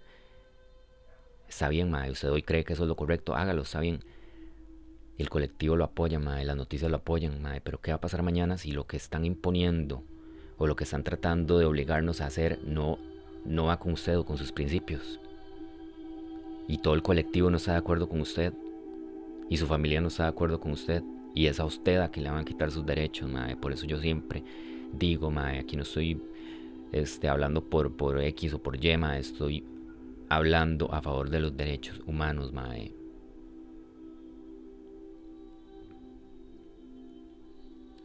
Está 1.48 1.70
bien, 1.70 1.92
mae. 1.92 2.10
Usted 2.10 2.32
hoy 2.32 2.42
cree 2.42 2.64
que 2.64 2.74
eso 2.74 2.82
es 2.82 2.90
lo 2.90 2.96
correcto, 2.96 3.36
hágalo, 3.36 3.62
está 3.62 3.80
bien 3.80 4.04
el 5.20 5.30
colectivo 5.30 5.76
lo 5.76 5.84
apoya, 5.84 6.18
mae, 6.18 6.46
las 6.46 6.58
noticias 6.58 6.90
lo 6.90 6.98
apoyan, 6.98 7.44
mae, 7.44 7.62
pero 7.62 7.80
¿qué 7.80 7.92
va 7.92 7.98
a 7.98 8.02
pasar 8.02 8.24
mañana 8.24 8.58
si 8.58 8.72
lo 8.72 8.88
que 8.88 8.98
están 8.98 9.24
imponiendo 9.24 10.04
o 10.58 10.66
lo 10.66 10.76
que 10.76 10.86
están 10.86 11.04
tratando 11.04 11.60
de 11.60 11.66
obligarnos 11.66 12.22
a 12.22 12.26
hacer 12.26 12.60
no, 12.64 12.98
no 13.46 13.66
va 13.66 13.78
con 13.78 13.94
usted 13.94 14.18
o 14.18 14.26
con 14.26 14.40
sus 14.40 14.52
principios? 14.52 15.20
Y 16.68 16.80
todo 16.80 16.94
el 16.94 17.02
colectivo 17.02 17.50
no 17.50 17.58
está 17.58 17.74
de 17.74 17.78
acuerdo 17.78 18.10
con 18.10 18.22
usted, 18.22 18.54
y 19.50 19.58
su 19.58 19.68
familia 19.68 20.02
no 20.02 20.10
está 20.10 20.24
de 20.24 20.30
acuerdo 20.30 20.60
con 20.60 20.72
usted, 20.72 21.02
y 21.34 21.46
es 21.46 21.60
a 21.60 21.66
usted 21.66 21.98
a 21.98 22.10
quien 22.10 22.26
le 22.26 22.32
van 22.32 22.40
a 22.42 22.46
quitar 22.46 22.72
sus 22.72 22.86
derechos, 22.86 23.30
mae. 23.30 23.56
Por 23.56 23.72
eso 23.72 23.86
yo 23.86 24.00
siempre 24.00 24.44
digo, 24.92 25.32
mae, 25.32 25.60
aquí 25.60 25.76
no 25.76 25.84
estoy 25.84 26.22
este, 26.92 27.30
hablando 27.30 27.64
por, 27.64 27.96
por 27.96 28.20
X 28.20 28.54
o 28.54 28.60
por 28.62 28.84
Y, 28.84 28.98
mae, 28.98 29.20
estoy 29.20 29.64
hablando 30.30 30.92
a 30.94 31.02
favor 31.02 31.30
de 31.30 31.40
los 31.40 31.56
derechos 31.56 32.02
humanos, 32.06 32.52
mae. 32.52 32.94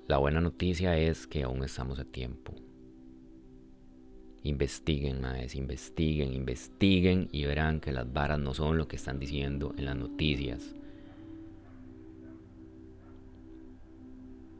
La 0.09 0.19
buena 0.19 0.41
noticia 0.41 0.99
es 0.99 1.27
que 1.27 1.43
aún 1.43 1.65
estamos 1.65 1.99
a 1.99 2.05
tiempo. 2.05 2.55
Investiguen, 4.45 5.21
maes, 5.21 5.55
investiguen, 5.55 6.33
investiguen 6.33 7.29
y 7.31 7.45
verán 7.45 7.81
que 7.81 7.93
las 7.93 8.13
varas 8.13 8.41
no 8.41 8.55
son 8.55 8.77
lo 8.77 8.89
que 8.89 8.97
están 8.97 9.21
diciendo 9.21 9.73
en 9.79 9.85
las 9.85 9.97
noticias. 9.97 10.75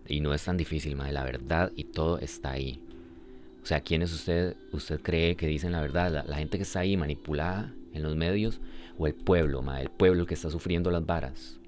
Y 0.07 0.21
no 0.21 0.35
es 0.35 0.45
tan 0.45 0.57
difícil, 0.57 0.95
mae, 0.95 1.13
la 1.13 1.25
verdad 1.25 1.73
y 1.75 1.85
todo 1.85 2.19
está 2.19 2.53
ahí. 2.53 2.81
O 3.63 3.67
sea, 3.67 3.81
¿quién 3.81 4.03
es 4.03 4.13
usted? 4.13 4.57
¿Usted 4.73 5.01
cree 5.01 5.37
que 5.37 5.47
dicen 5.47 5.73
la 5.73 5.81
verdad? 5.81 6.25
¿La, 6.27 6.37
gente 6.37 6.59
que 6.59 6.65
está 6.65 6.81
ahí 6.81 6.97
manipulada 6.97 7.73
en 7.93 8.03
los 8.03 8.17
medios? 8.17 8.61
¿O 8.99 9.07
el 9.07 9.15
pueblo, 9.15 9.63
mae, 9.63 9.83
el 9.83 9.91
pueblo 9.91 10.27
que 10.27 10.35
está 10.35 10.51
sufriendo 10.51 10.91
las 10.91 11.05
varas? 11.05 11.59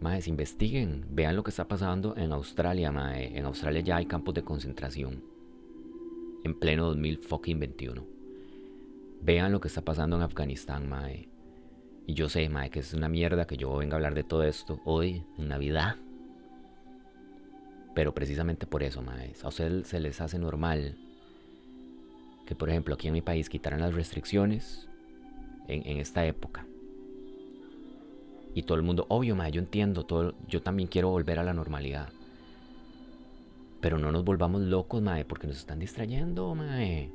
Maes, 0.00 0.26
investiguen, 0.26 1.04
vean 1.10 1.36
lo 1.36 1.42
que 1.42 1.50
está 1.50 1.68
pasando 1.68 2.16
en 2.16 2.32
Australia, 2.32 2.92
mae. 2.92 3.36
En 3.36 3.44
Australia 3.44 3.80
ya 3.82 3.96
hay 3.96 4.06
campos 4.06 4.34
de 4.34 4.42
concentración. 4.42 5.31
En 6.44 6.58
pleno 6.58 6.92
2021. 6.94 8.04
Vean 9.20 9.52
lo 9.52 9.60
que 9.60 9.68
está 9.68 9.82
pasando 9.82 10.16
en 10.16 10.22
Afganistán, 10.22 10.88
mae. 10.88 11.28
Y 12.06 12.14
yo 12.14 12.28
sé, 12.28 12.48
mae, 12.48 12.70
que 12.70 12.80
es 12.80 12.92
una 12.94 13.08
mierda 13.08 13.46
que 13.46 13.56
yo 13.56 13.76
venga 13.76 13.94
a 13.94 13.98
hablar 13.98 14.14
de 14.14 14.24
todo 14.24 14.42
esto 14.42 14.80
hoy, 14.84 15.24
en 15.38 15.48
Navidad. 15.48 15.96
Pero 17.94 18.12
precisamente 18.12 18.66
por 18.66 18.82
eso, 18.82 19.02
mae. 19.02 19.32
A 19.42 19.48
ustedes 19.48 19.86
se 19.86 20.00
les 20.00 20.20
hace 20.20 20.38
normal 20.38 20.96
que, 22.46 22.56
por 22.56 22.70
ejemplo, 22.70 22.94
aquí 22.94 23.06
en 23.06 23.14
mi 23.14 23.22
país 23.22 23.48
quitaran 23.48 23.80
las 23.80 23.94
restricciones 23.94 24.88
en, 25.68 25.86
en 25.86 25.98
esta 25.98 26.26
época. 26.26 26.66
Y 28.54 28.64
todo 28.64 28.76
el 28.76 28.82
mundo, 28.82 29.06
obvio, 29.08 29.36
mae, 29.36 29.52
yo 29.52 29.60
entiendo, 29.60 30.04
todo, 30.04 30.34
yo 30.48 30.60
también 30.62 30.88
quiero 30.88 31.10
volver 31.10 31.38
a 31.38 31.44
la 31.44 31.54
normalidad. 31.54 32.12
Pero 33.82 33.98
no 33.98 34.10
nos 34.10 34.24
volvamos 34.24 34.62
locos, 34.62 35.02
mae, 35.02 35.26
porque 35.26 35.46
nos 35.46 35.58
están 35.58 35.80
distrayendo, 35.80 36.54
mae. 36.54 37.12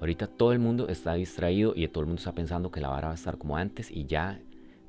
Ahorita 0.00 0.26
todo 0.26 0.52
el 0.52 0.58
mundo 0.58 0.88
está 0.88 1.14
distraído 1.14 1.72
y 1.74 1.88
todo 1.88 2.02
el 2.02 2.08
mundo 2.08 2.18
está 2.18 2.34
pensando 2.34 2.70
que 2.70 2.82
la 2.82 2.88
vara 2.90 3.08
va 3.08 3.12
a 3.12 3.14
estar 3.14 3.38
como 3.38 3.56
antes 3.56 3.90
y 3.90 4.04
ya 4.04 4.38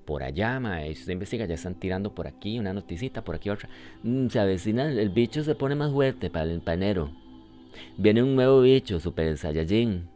por 0.05 0.23
allá, 0.23 0.59
mae, 0.59 0.93
si 0.93 1.01
usted 1.01 1.13
investiga, 1.13 1.45
ya 1.45 1.55
están 1.55 1.75
tirando 1.75 2.13
por 2.13 2.27
aquí 2.27 2.59
una 2.59 2.73
noticita, 2.73 3.23
por 3.23 3.35
aquí 3.35 3.49
otra. 3.49 3.69
Mm, 4.03 4.27
se 4.27 4.39
avecina, 4.41 4.91
el 4.91 5.09
bicho 5.09 5.41
se 5.43 5.55
pone 5.55 5.75
más 5.75 5.93
fuerte 5.93 6.29
para 6.29 6.51
el 6.51 6.59
panero. 6.59 7.09
Viene 7.97 8.21
un 8.21 8.35
nuevo 8.35 8.59
bicho, 8.61 8.99
Super 8.99 9.37
Saiyajin 9.37 10.11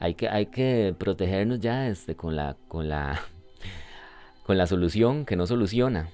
hay 0.00 0.14
que, 0.14 0.28
hay 0.28 0.46
que 0.46 0.94
protegernos 0.98 1.60
ya 1.60 1.88
este, 1.88 2.14
con, 2.14 2.36
la, 2.36 2.56
con, 2.68 2.88
la, 2.88 3.20
con 4.46 4.56
la 4.56 4.66
solución 4.66 5.24
que 5.24 5.36
no 5.36 5.46
soluciona. 5.46 6.08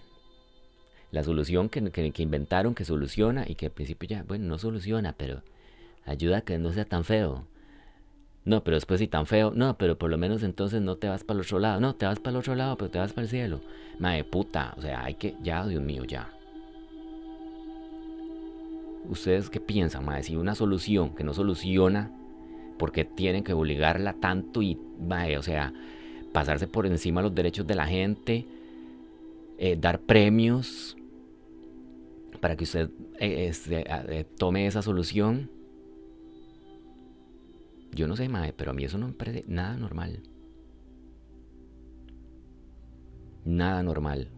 La 1.14 1.22
solución 1.22 1.68
que, 1.68 1.92
que, 1.92 2.22
inventaron 2.24 2.74
que 2.74 2.84
soluciona 2.84 3.44
y 3.46 3.54
que 3.54 3.66
al 3.66 3.72
principio 3.72 4.08
ya, 4.08 4.24
bueno, 4.24 4.46
no 4.46 4.58
soluciona, 4.58 5.12
pero 5.16 5.42
ayuda 6.04 6.38
a 6.38 6.40
que 6.40 6.58
no 6.58 6.72
sea 6.72 6.86
tan 6.86 7.04
feo. 7.04 7.46
No, 8.44 8.64
pero 8.64 8.74
después 8.74 8.98
si 8.98 9.06
tan 9.06 9.24
feo, 9.24 9.52
no, 9.54 9.78
pero 9.78 9.96
por 9.96 10.10
lo 10.10 10.18
menos 10.18 10.42
entonces 10.42 10.82
no 10.82 10.96
te 10.96 11.08
vas 11.08 11.22
para 11.22 11.38
el 11.38 11.46
otro 11.46 11.60
lado. 11.60 11.80
No, 11.80 11.94
te 11.94 12.04
vas 12.04 12.18
para 12.18 12.32
el 12.32 12.38
otro 12.38 12.56
lado, 12.56 12.76
pero 12.76 12.90
te 12.90 12.98
vas 12.98 13.12
para 13.12 13.22
el 13.22 13.28
cielo. 13.28 13.60
Madre 14.00 14.24
puta, 14.24 14.74
o 14.76 14.82
sea, 14.82 15.04
hay 15.04 15.14
que, 15.14 15.36
ya, 15.40 15.64
Dios 15.64 15.84
mío, 15.84 16.02
ya. 16.02 16.32
¿Ustedes 19.08 19.50
qué 19.50 19.60
piensan, 19.60 20.04
madre? 20.04 20.24
Si 20.24 20.34
una 20.34 20.56
solución 20.56 21.14
que 21.14 21.22
no 21.22 21.32
soluciona 21.32 22.10
porque 22.76 23.04
tienen 23.04 23.44
que 23.44 23.52
obligarla 23.52 24.14
tanto 24.14 24.62
y, 24.62 24.76
o 25.38 25.42
sea, 25.42 25.72
pasarse 26.32 26.66
por 26.66 26.86
encima 26.86 27.22
los 27.22 27.32
derechos 27.32 27.68
de 27.68 27.76
la 27.76 27.86
gente, 27.86 28.48
eh, 29.58 29.76
dar 29.80 30.00
premios 30.00 30.96
para 32.44 32.56
que 32.56 32.64
usted 32.64 32.90
eh, 33.20 33.46
este, 33.48 33.86
eh, 33.88 34.26
tome 34.36 34.66
esa 34.66 34.82
solución. 34.82 35.48
Yo 37.90 38.06
no 38.06 38.16
sé, 38.16 38.28
mae, 38.28 38.52
pero 38.52 38.72
a 38.72 38.74
mí 38.74 38.84
eso 38.84 38.98
no 38.98 39.06
me 39.06 39.14
parece 39.14 39.44
nada 39.48 39.78
normal. 39.78 40.20
Nada 43.46 43.82
normal. 43.82 44.28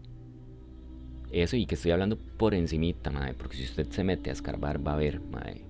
Eso 1.33 1.57
y 1.57 1.65
que 1.65 1.75
estoy 1.75 1.91
hablando 1.91 2.17
por 2.37 2.53
encimita, 2.53 3.11
mae, 3.11 3.33
porque 3.33 3.57
si 3.57 3.65
usted 3.65 3.91
se 3.91 4.05
mete 4.05 4.29
a 4.29 4.33
escarbar 4.33 4.87
va 4.87 4.93
a 4.93 4.95
ver, 4.95 5.19
mae, 5.19 5.65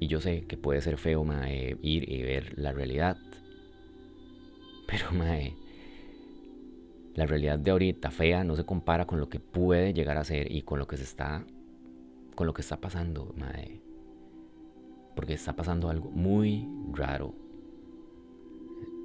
Y 0.00 0.08
yo 0.08 0.20
sé 0.20 0.42
que 0.48 0.56
puede 0.56 0.80
ser 0.80 0.96
feo, 0.96 1.22
mae, 1.22 1.76
ir 1.82 2.10
y 2.10 2.22
ver 2.22 2.58
la 2.58 2.72
realidad. 2.72 3.16
Pero, 4.86 5.12
mae, 5.12 5.54
la 7.14 7.26
realidad 7.26 7.58
de 7.58 7.70
ahorita 7.70 8.10
fea 8.10 8.44
no 8.44 8.56
se 8.56 8.64
compara 8.64 9.06
con 9.06 9.20
lo 9.20 9.28
que 9.28 9.40
puede 9.40 9.92
llegar 9.92 10.16
a 10.16 10.24
ser 10.24 10.50
y 10.50 10.62
con 10.62 10.78
lo 10.78 10.86
que 10.86 10.96
se 10.96 11.02
está, 11.02 11.44
con 12.34 12.46
lo 12.46 12.54
que 12.54 12.62
está 12.62 12.80
pasando, 12.80 13.34
mae. 13.36 13.80
Porque 15.16 15.34
está 15.34 15.54
pasando 15.54 15.90
algo 15.90 16.10
muy 16.10 16.68
raro. 16.92 17.34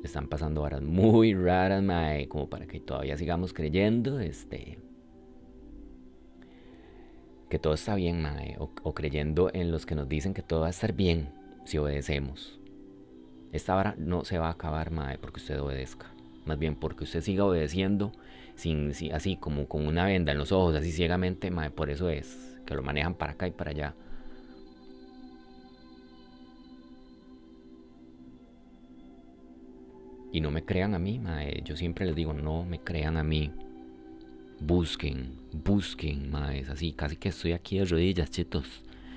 Están 0.03 0.27
pasando 0.27 0.61
horas 0.61 0.83
muy 0.83 1.33
raras, 1.33 1.81
mae, 1.81 2.27
como 2.27 2.47
para 2.47 2.67
que 2.67 2.79
todavía 2.79 3.17
sigamos 3.17 3.53
creyendo, 3.53 4.19
este, 4.19 4.77
que 7.49 7.57
todo 7.57 7.73
está 7.73 7.95
bien, 7.95 8.21
mae, 8.21 8.55
o, 8.59 8.93
creyendo 8.93 9.49
en 9.53 9.71
los 9.71 9.87
que 9.87 9.95
nos 9.95 10.07
dicen 10.07 10.35
que 10.35 10.43
todo 10.43 10.61
va 10.61 10.67
a 10.67 10.71
estar 10.71 10.93
bien 10.93 11.29
si 11.65 11.79
obedecemos. 11.79 12.59
Esta 13.51 13.73
vara 13.73 13.95
no 13.97 14.25
se 14.25 14.37
va 14.37 14.47
a 14.47 14.51
acabar, 14.51 14.91
mae, 14.91 15.17
porque 15.17 15.39
usted 15.39 15.59
obedezca. 15.59 16.14
Más 16.45 16.59
bien 16.59 16.75
porque 16.75 17.03
usted 17.05 17.21
siga 17.21 17.45
obedeciendo 17.45 18.11
así 19.13 19.35
como 19.37 19.67
con 19.67 19.85
una 19.85 20.05
venda 20.05 20.31
en 20.31 20.37
los 20.37 20.51
ojos, 20.51 20.75
así 20.75 20.91
ciegamente, 20.91 21.51
mae, 21.51 21.69
por 21.71 21.89
eso 21.89 22.09
es 22.09 22.57
que 22.65 22.75
lo 22.75 22.81
manejan 22.83 23.15
para 23.15 23.33
acá 23.33 23.47
y 23.47 23.51
para 23.51 23.71
allá. 23.71 23.95
Y 30.31 30.41
no 30.41 30.51
me 30.51 30.63
crean 30.63 30.93
a 30.93 30.99
mí, 30.99 31.17
mae. 31.17 31.61
Yo 31.63 31.75
siempre 31.75 32.05
les 32.05 32.15
digo, 32.15 32.33
no 32.33 32.63
me 32.65 32.79
crean 32.79 33.17
a 33.17 33.23
mí. 33.23 33.51
Busquen, 34.59 35.33
busquen, 35.51 36.29
maes, 36.31 36.69
así, 36.69 36.93
casi 36.93 37.17
que 37.17 37.29
estoy 37.29 37.51
aquí 37.53 37.77
de 37.77 37.85
rodillas, 37.85 38.31
chetos. 38.31 38.65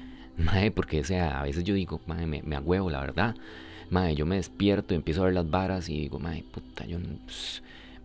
Mae, 0.37 0.71
porque 0.71 1.05
sea, 1.05 1.41
a 1.41 1.45
veces 1.45 1.64
yo 1.64 1.75
digo, 1.75 2.01
mae, 2.07 2.27
me, 2.27 2.43
me 2.43 2.57
agüevo, 2.57 2.91
la 2.91 3.01
verdad. 3.01 3.37
Mae, 3.90 4.14
yo 4.14 4.27
me 4.27 4.37
despierto 4.37 4.94
y 4.94 4.96
empiezo 4.96 5.22
a 5.22 5.27
ver 5.27 5.35
las 5.35 5.51
varas 5.51 5.88
y 5.88 6.01
digo, 6.01 6.18
mae, 6.18 6.42
puta, 6.42 6.85
yo. 6.87 6.98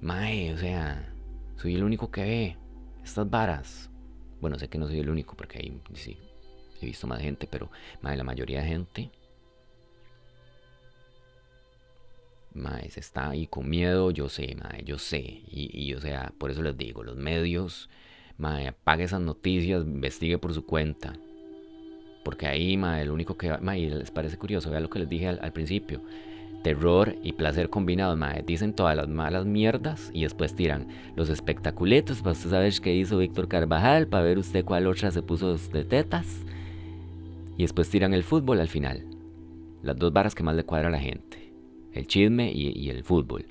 Mae, 0.02 0.54
o 0.54 0.58
sea, 0.58 1.13
soy 1.58 1.76
el 1.76 1.84
único 1.84 2.12
que 2.12 2.22
ve 2.24 2.58
estas 3.04 3.30
varas. 3.30 3.89
Bueno, 4.41 4.58
sé 4.60 4.67
que 4.69 4.78
no 4.78 4.88
soy 4.88 5.00
el 5.00 5.10
único 5.10 5.36
porque 5.36 5.60
ahí 5.60 5.82
sí, 5.93 6.17
he 6.82 6.86
visto 6.86 7.08
más 7.08 7.22
gente, 7.22 7.48
pero 7.50 7.69
mae, 8.02 8.17
la 8.17 8.24
mayoría 8.24 8.62
de 8.62 8.67
gente 8.67 9.12
Mae, 12.56 12.88
está 12.96 13.30
ahí 13.32 13.48
con 13.48 13.67
miedo, 13.69 14.12
yo 14.12 14.30
sé, 14.30 14.56
mae, 14.56 14.84
yo 14.84 14.98
sé. 15.00 15.19
Y, 15.19 15.69
y, 15.74 15.93
o 15.96 16.00
sea, 16.02 16.34
por 16.38 16.52
eso 16.52 16.62
les 16.62 16.78
digo, 16.78 17.04
los 17.04 17.15
medios, 17.17 17.89
mae, 18.38 18.67
apague 18.67 19.04
esas 19.06 19.22
noticias, 19.22 19.84
investigue 19.84 20.38
por 20.38 20.54
su 20.54 20.65
cuenta. 20.65 21.13
Porque 22.24 22.48
ahí, 22.48 22.78
mae, 22.78 23.02
el 23.02 23.12
único 23.12 23.36
que... 23.36 23.58
Mae, 23.60 23.90
les 23.90 24.12
parece 24.12 24.38
curioso, 24.38 24.72
vea 24.72 24.80
lo 24.80 24.90
que 24.90 25.00
les 25.00 25.10
dije 25.10 25.28
al, 25.28 25.54
principio. 25.54 26.02
Terror 26.64 27.16
y 27.22 27.34
placer 27.34 27.70
combinados, 27.70 28.18
mae. 28.18 28.44
Dicen 28.44 28.74
todas 28.74 28.96
las 28.96 29.08
malas 29.08 29.46
mierdas 29.46 30.10
y 30.14 30.24
después 30.24 30.56
tiran 30.56 30.88
los 31.16 31.30
espectaculetos 31.30 32.20
para 32.20 32.32
usted 32.32 32.50
saber 32.50 32.74
qué 32.82 32.96
hizo 32.96 33.18
Víctor 33.18 33.48
Carvajal, 33.48 34.08
para 34.08 34.24
ver 34.24 34.38
usted 34.38 34.64
cuál 34.64 34.88
otra 34.88 35.12
se 35.12 35.22
puso 35.22 35.58
de 35.58 35.84
tetas. 35.84 36.44
Y 37.58 37.64
después 37.64 37.90
tiran 37.90 38.14
el 38.14 38.24
fútbol 38.24 38.60
al 38.60 38.70
final. 38.70 39.06
Las 39.84 39.98
dos 39.98 40.14
varas 40.14 40.34
que 40.34 40.44
más 40.44 40.56
le 40.56 40.64
cuadra 40.64 40.88
a 40.88 40.92
la 40.92 41.00
gente. 41.00 41.52
El 41.92 42.08
chisme 42.08 42.52
y, 42.52 42.70
y 42.78 42.90
el 42.90 43.04
fútbol. 43.04 43.46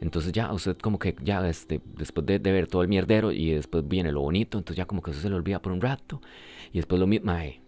Entonces 0.00 0.32
ya 0.32 0.52
usted 0.52 0.78
como 0.78 0.98
que 0.98 1.14
ya 1.22 1.46
este, 1.46 1.80
después 1.96 2.26
de, 2.26 2.38
ver 2.38 2.66
todo 2.66 2.82
el 2.82 2.88
mierdero 2.88 3.32
y 3.32 3.52
después 3.52 3.86
viene 3.86 4.10
lo 4.12 4.22
bonito, 4.22 4.56
entonces 4.56 4.78
ya 4.78 4.86
como 4.86 5.02
que 5.02 5.10
eso 5.10 5.20
se 5.20 5.28
le 5.28 5.34
olvida 5.36 5.60
por 5.60 5.72
un 5.72 5.80
rato. 5.80 6.20
Y 6.72 6.78
después 6.78 6.98
lo 6.98 7.06
mismo... 7.06 7.26
Mae. 7.26 7.60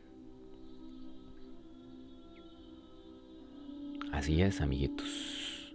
Así 4.12 4.40
es, 4.40 4.61
amiguitos. 4.61 5.75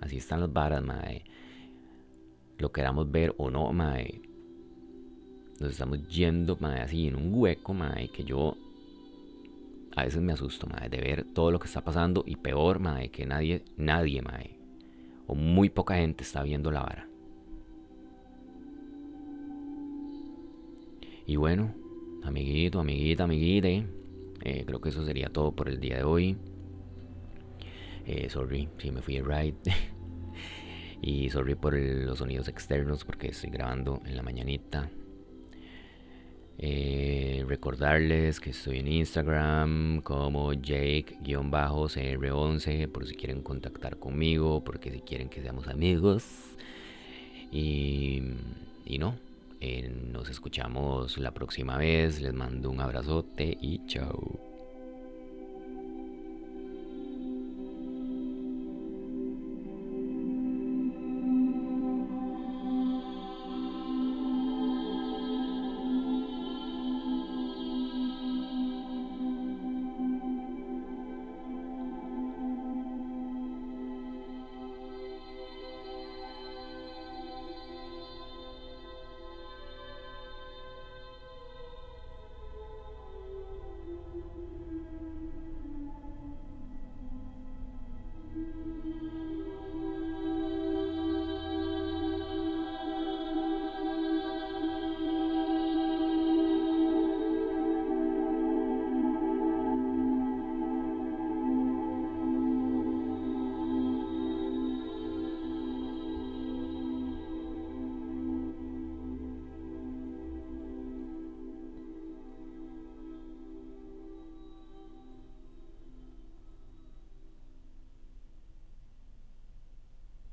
Así 0.00 0.18
están 0.18 0.40
las 0.40 0.52
varas, 0.52 0.82
mae. 0.82 1.24
Lo 2.58 2.70
queramos 2.70 3.10
ver 3.10 3.34
o 3.38 3.50
no, 3.50 3.72
mae. 3.72 4.22
Nos 5.60 5.72
estamos 5.72 6.06
yendo, 6.08 6.56
mae, 6.60 6.80
así 6.80 7.08
en 7.08 7.16
un 7.16 7.34
hueco, 7.34 7.74
mae, 7.74 8.08
que 8.08 8.22
yo 8.22 8.56
a 9.96 10.04
veces 10.04 10.22
me 10.22 10.32
asusto, 10.32 10.68
mae, 10.68 10.88
de 10.88 10.98
ver 10.98 11.24
todo 11.34 11.50
lo 11.50 11.58
que 11.58 11.66
está 11.66 11.82
pasando 11.82 12.22
y 12.24 12.36
peor, 12.36 12.78
mae, 12.78 13.10
que 13.10 13.26
nadie, 13.26 13.64
nadie, 13.76 14.22
mae, 14.22 14.57
o 15.28 15.36
muy 15.36 15.68
poca 15.70 15.94
gente 15.94 16.24
está 16.24 16.42
viendo 16.42 16.72
la 16.72 16.80
vara. 16.80 17.08
Y 21.26 21.36
bueno, 21.36 21.74
amiguito, 22.24 22.80
amiguita, 22.80 23.24
amiguite, 23.24 23.86
eh, 24.42 24.64
creo 24.66 24.80
que 24.80 24.88
eso 24.88 25.04
sería 25.04 25.28
todo 25.28 25.52
por 25.52 25.68
el 25.68 25.78
día 25.78 25.98
de 25.98 26.02
hoy. 26.02 26.36
Eh, 28.06 28.30
sorry 28.30 28.68
si 28.78 28.90
me 28.90 29.02
fui 29.02 29.20
ride. 29.20 29.54
y 31.02 31.28
sorry 31.28 31.54
por 31.54 31.74
los 31.74 32.18
sonidos 32.18 32.48
externos 32.48 33.04
porque 33.04 33.28
estoy 33.28 33.50
grabando 33.50 34.00
en 34.06 34.16
la 34.16 34.22
mañanita. 34.22 34.90
Eh, 36.60 37.44
recordarles 37.46 38.40
que 38.40 38.50
estoy 38.50 38.80
en 38.80 38.88
Instagram 38.88 40.00
como 40.02 40.52
Jake-CR11 40.52 42.88
por 42.88 43.06
si 43.06 43.14
quieren 43.14 43.42
contactar 43.42 43.96
conmigo, 43.98 44.64
porque 44.64 44.90
si 44.90 45.00
quieren 45.00 45.28
que 45.28 45.40
seamos 45.40 45.68
amigos. 45.68 46.24
Y, 47.52 48.22
y 48.84 48.98
no, 48.98 49.16
eh, 49.60 49.88
nos 50.12 50.28
escuchamos 50.28 51.16
la 51.18 51.32
próxima 51.32 51.76
vez. 51.76 52.20
Les 52.20 52.34
mando 52.34 52.70
un 52.70 52.80
abrazote 52.80 53.56
y 53.60 53.86
chao. 53.86 54.47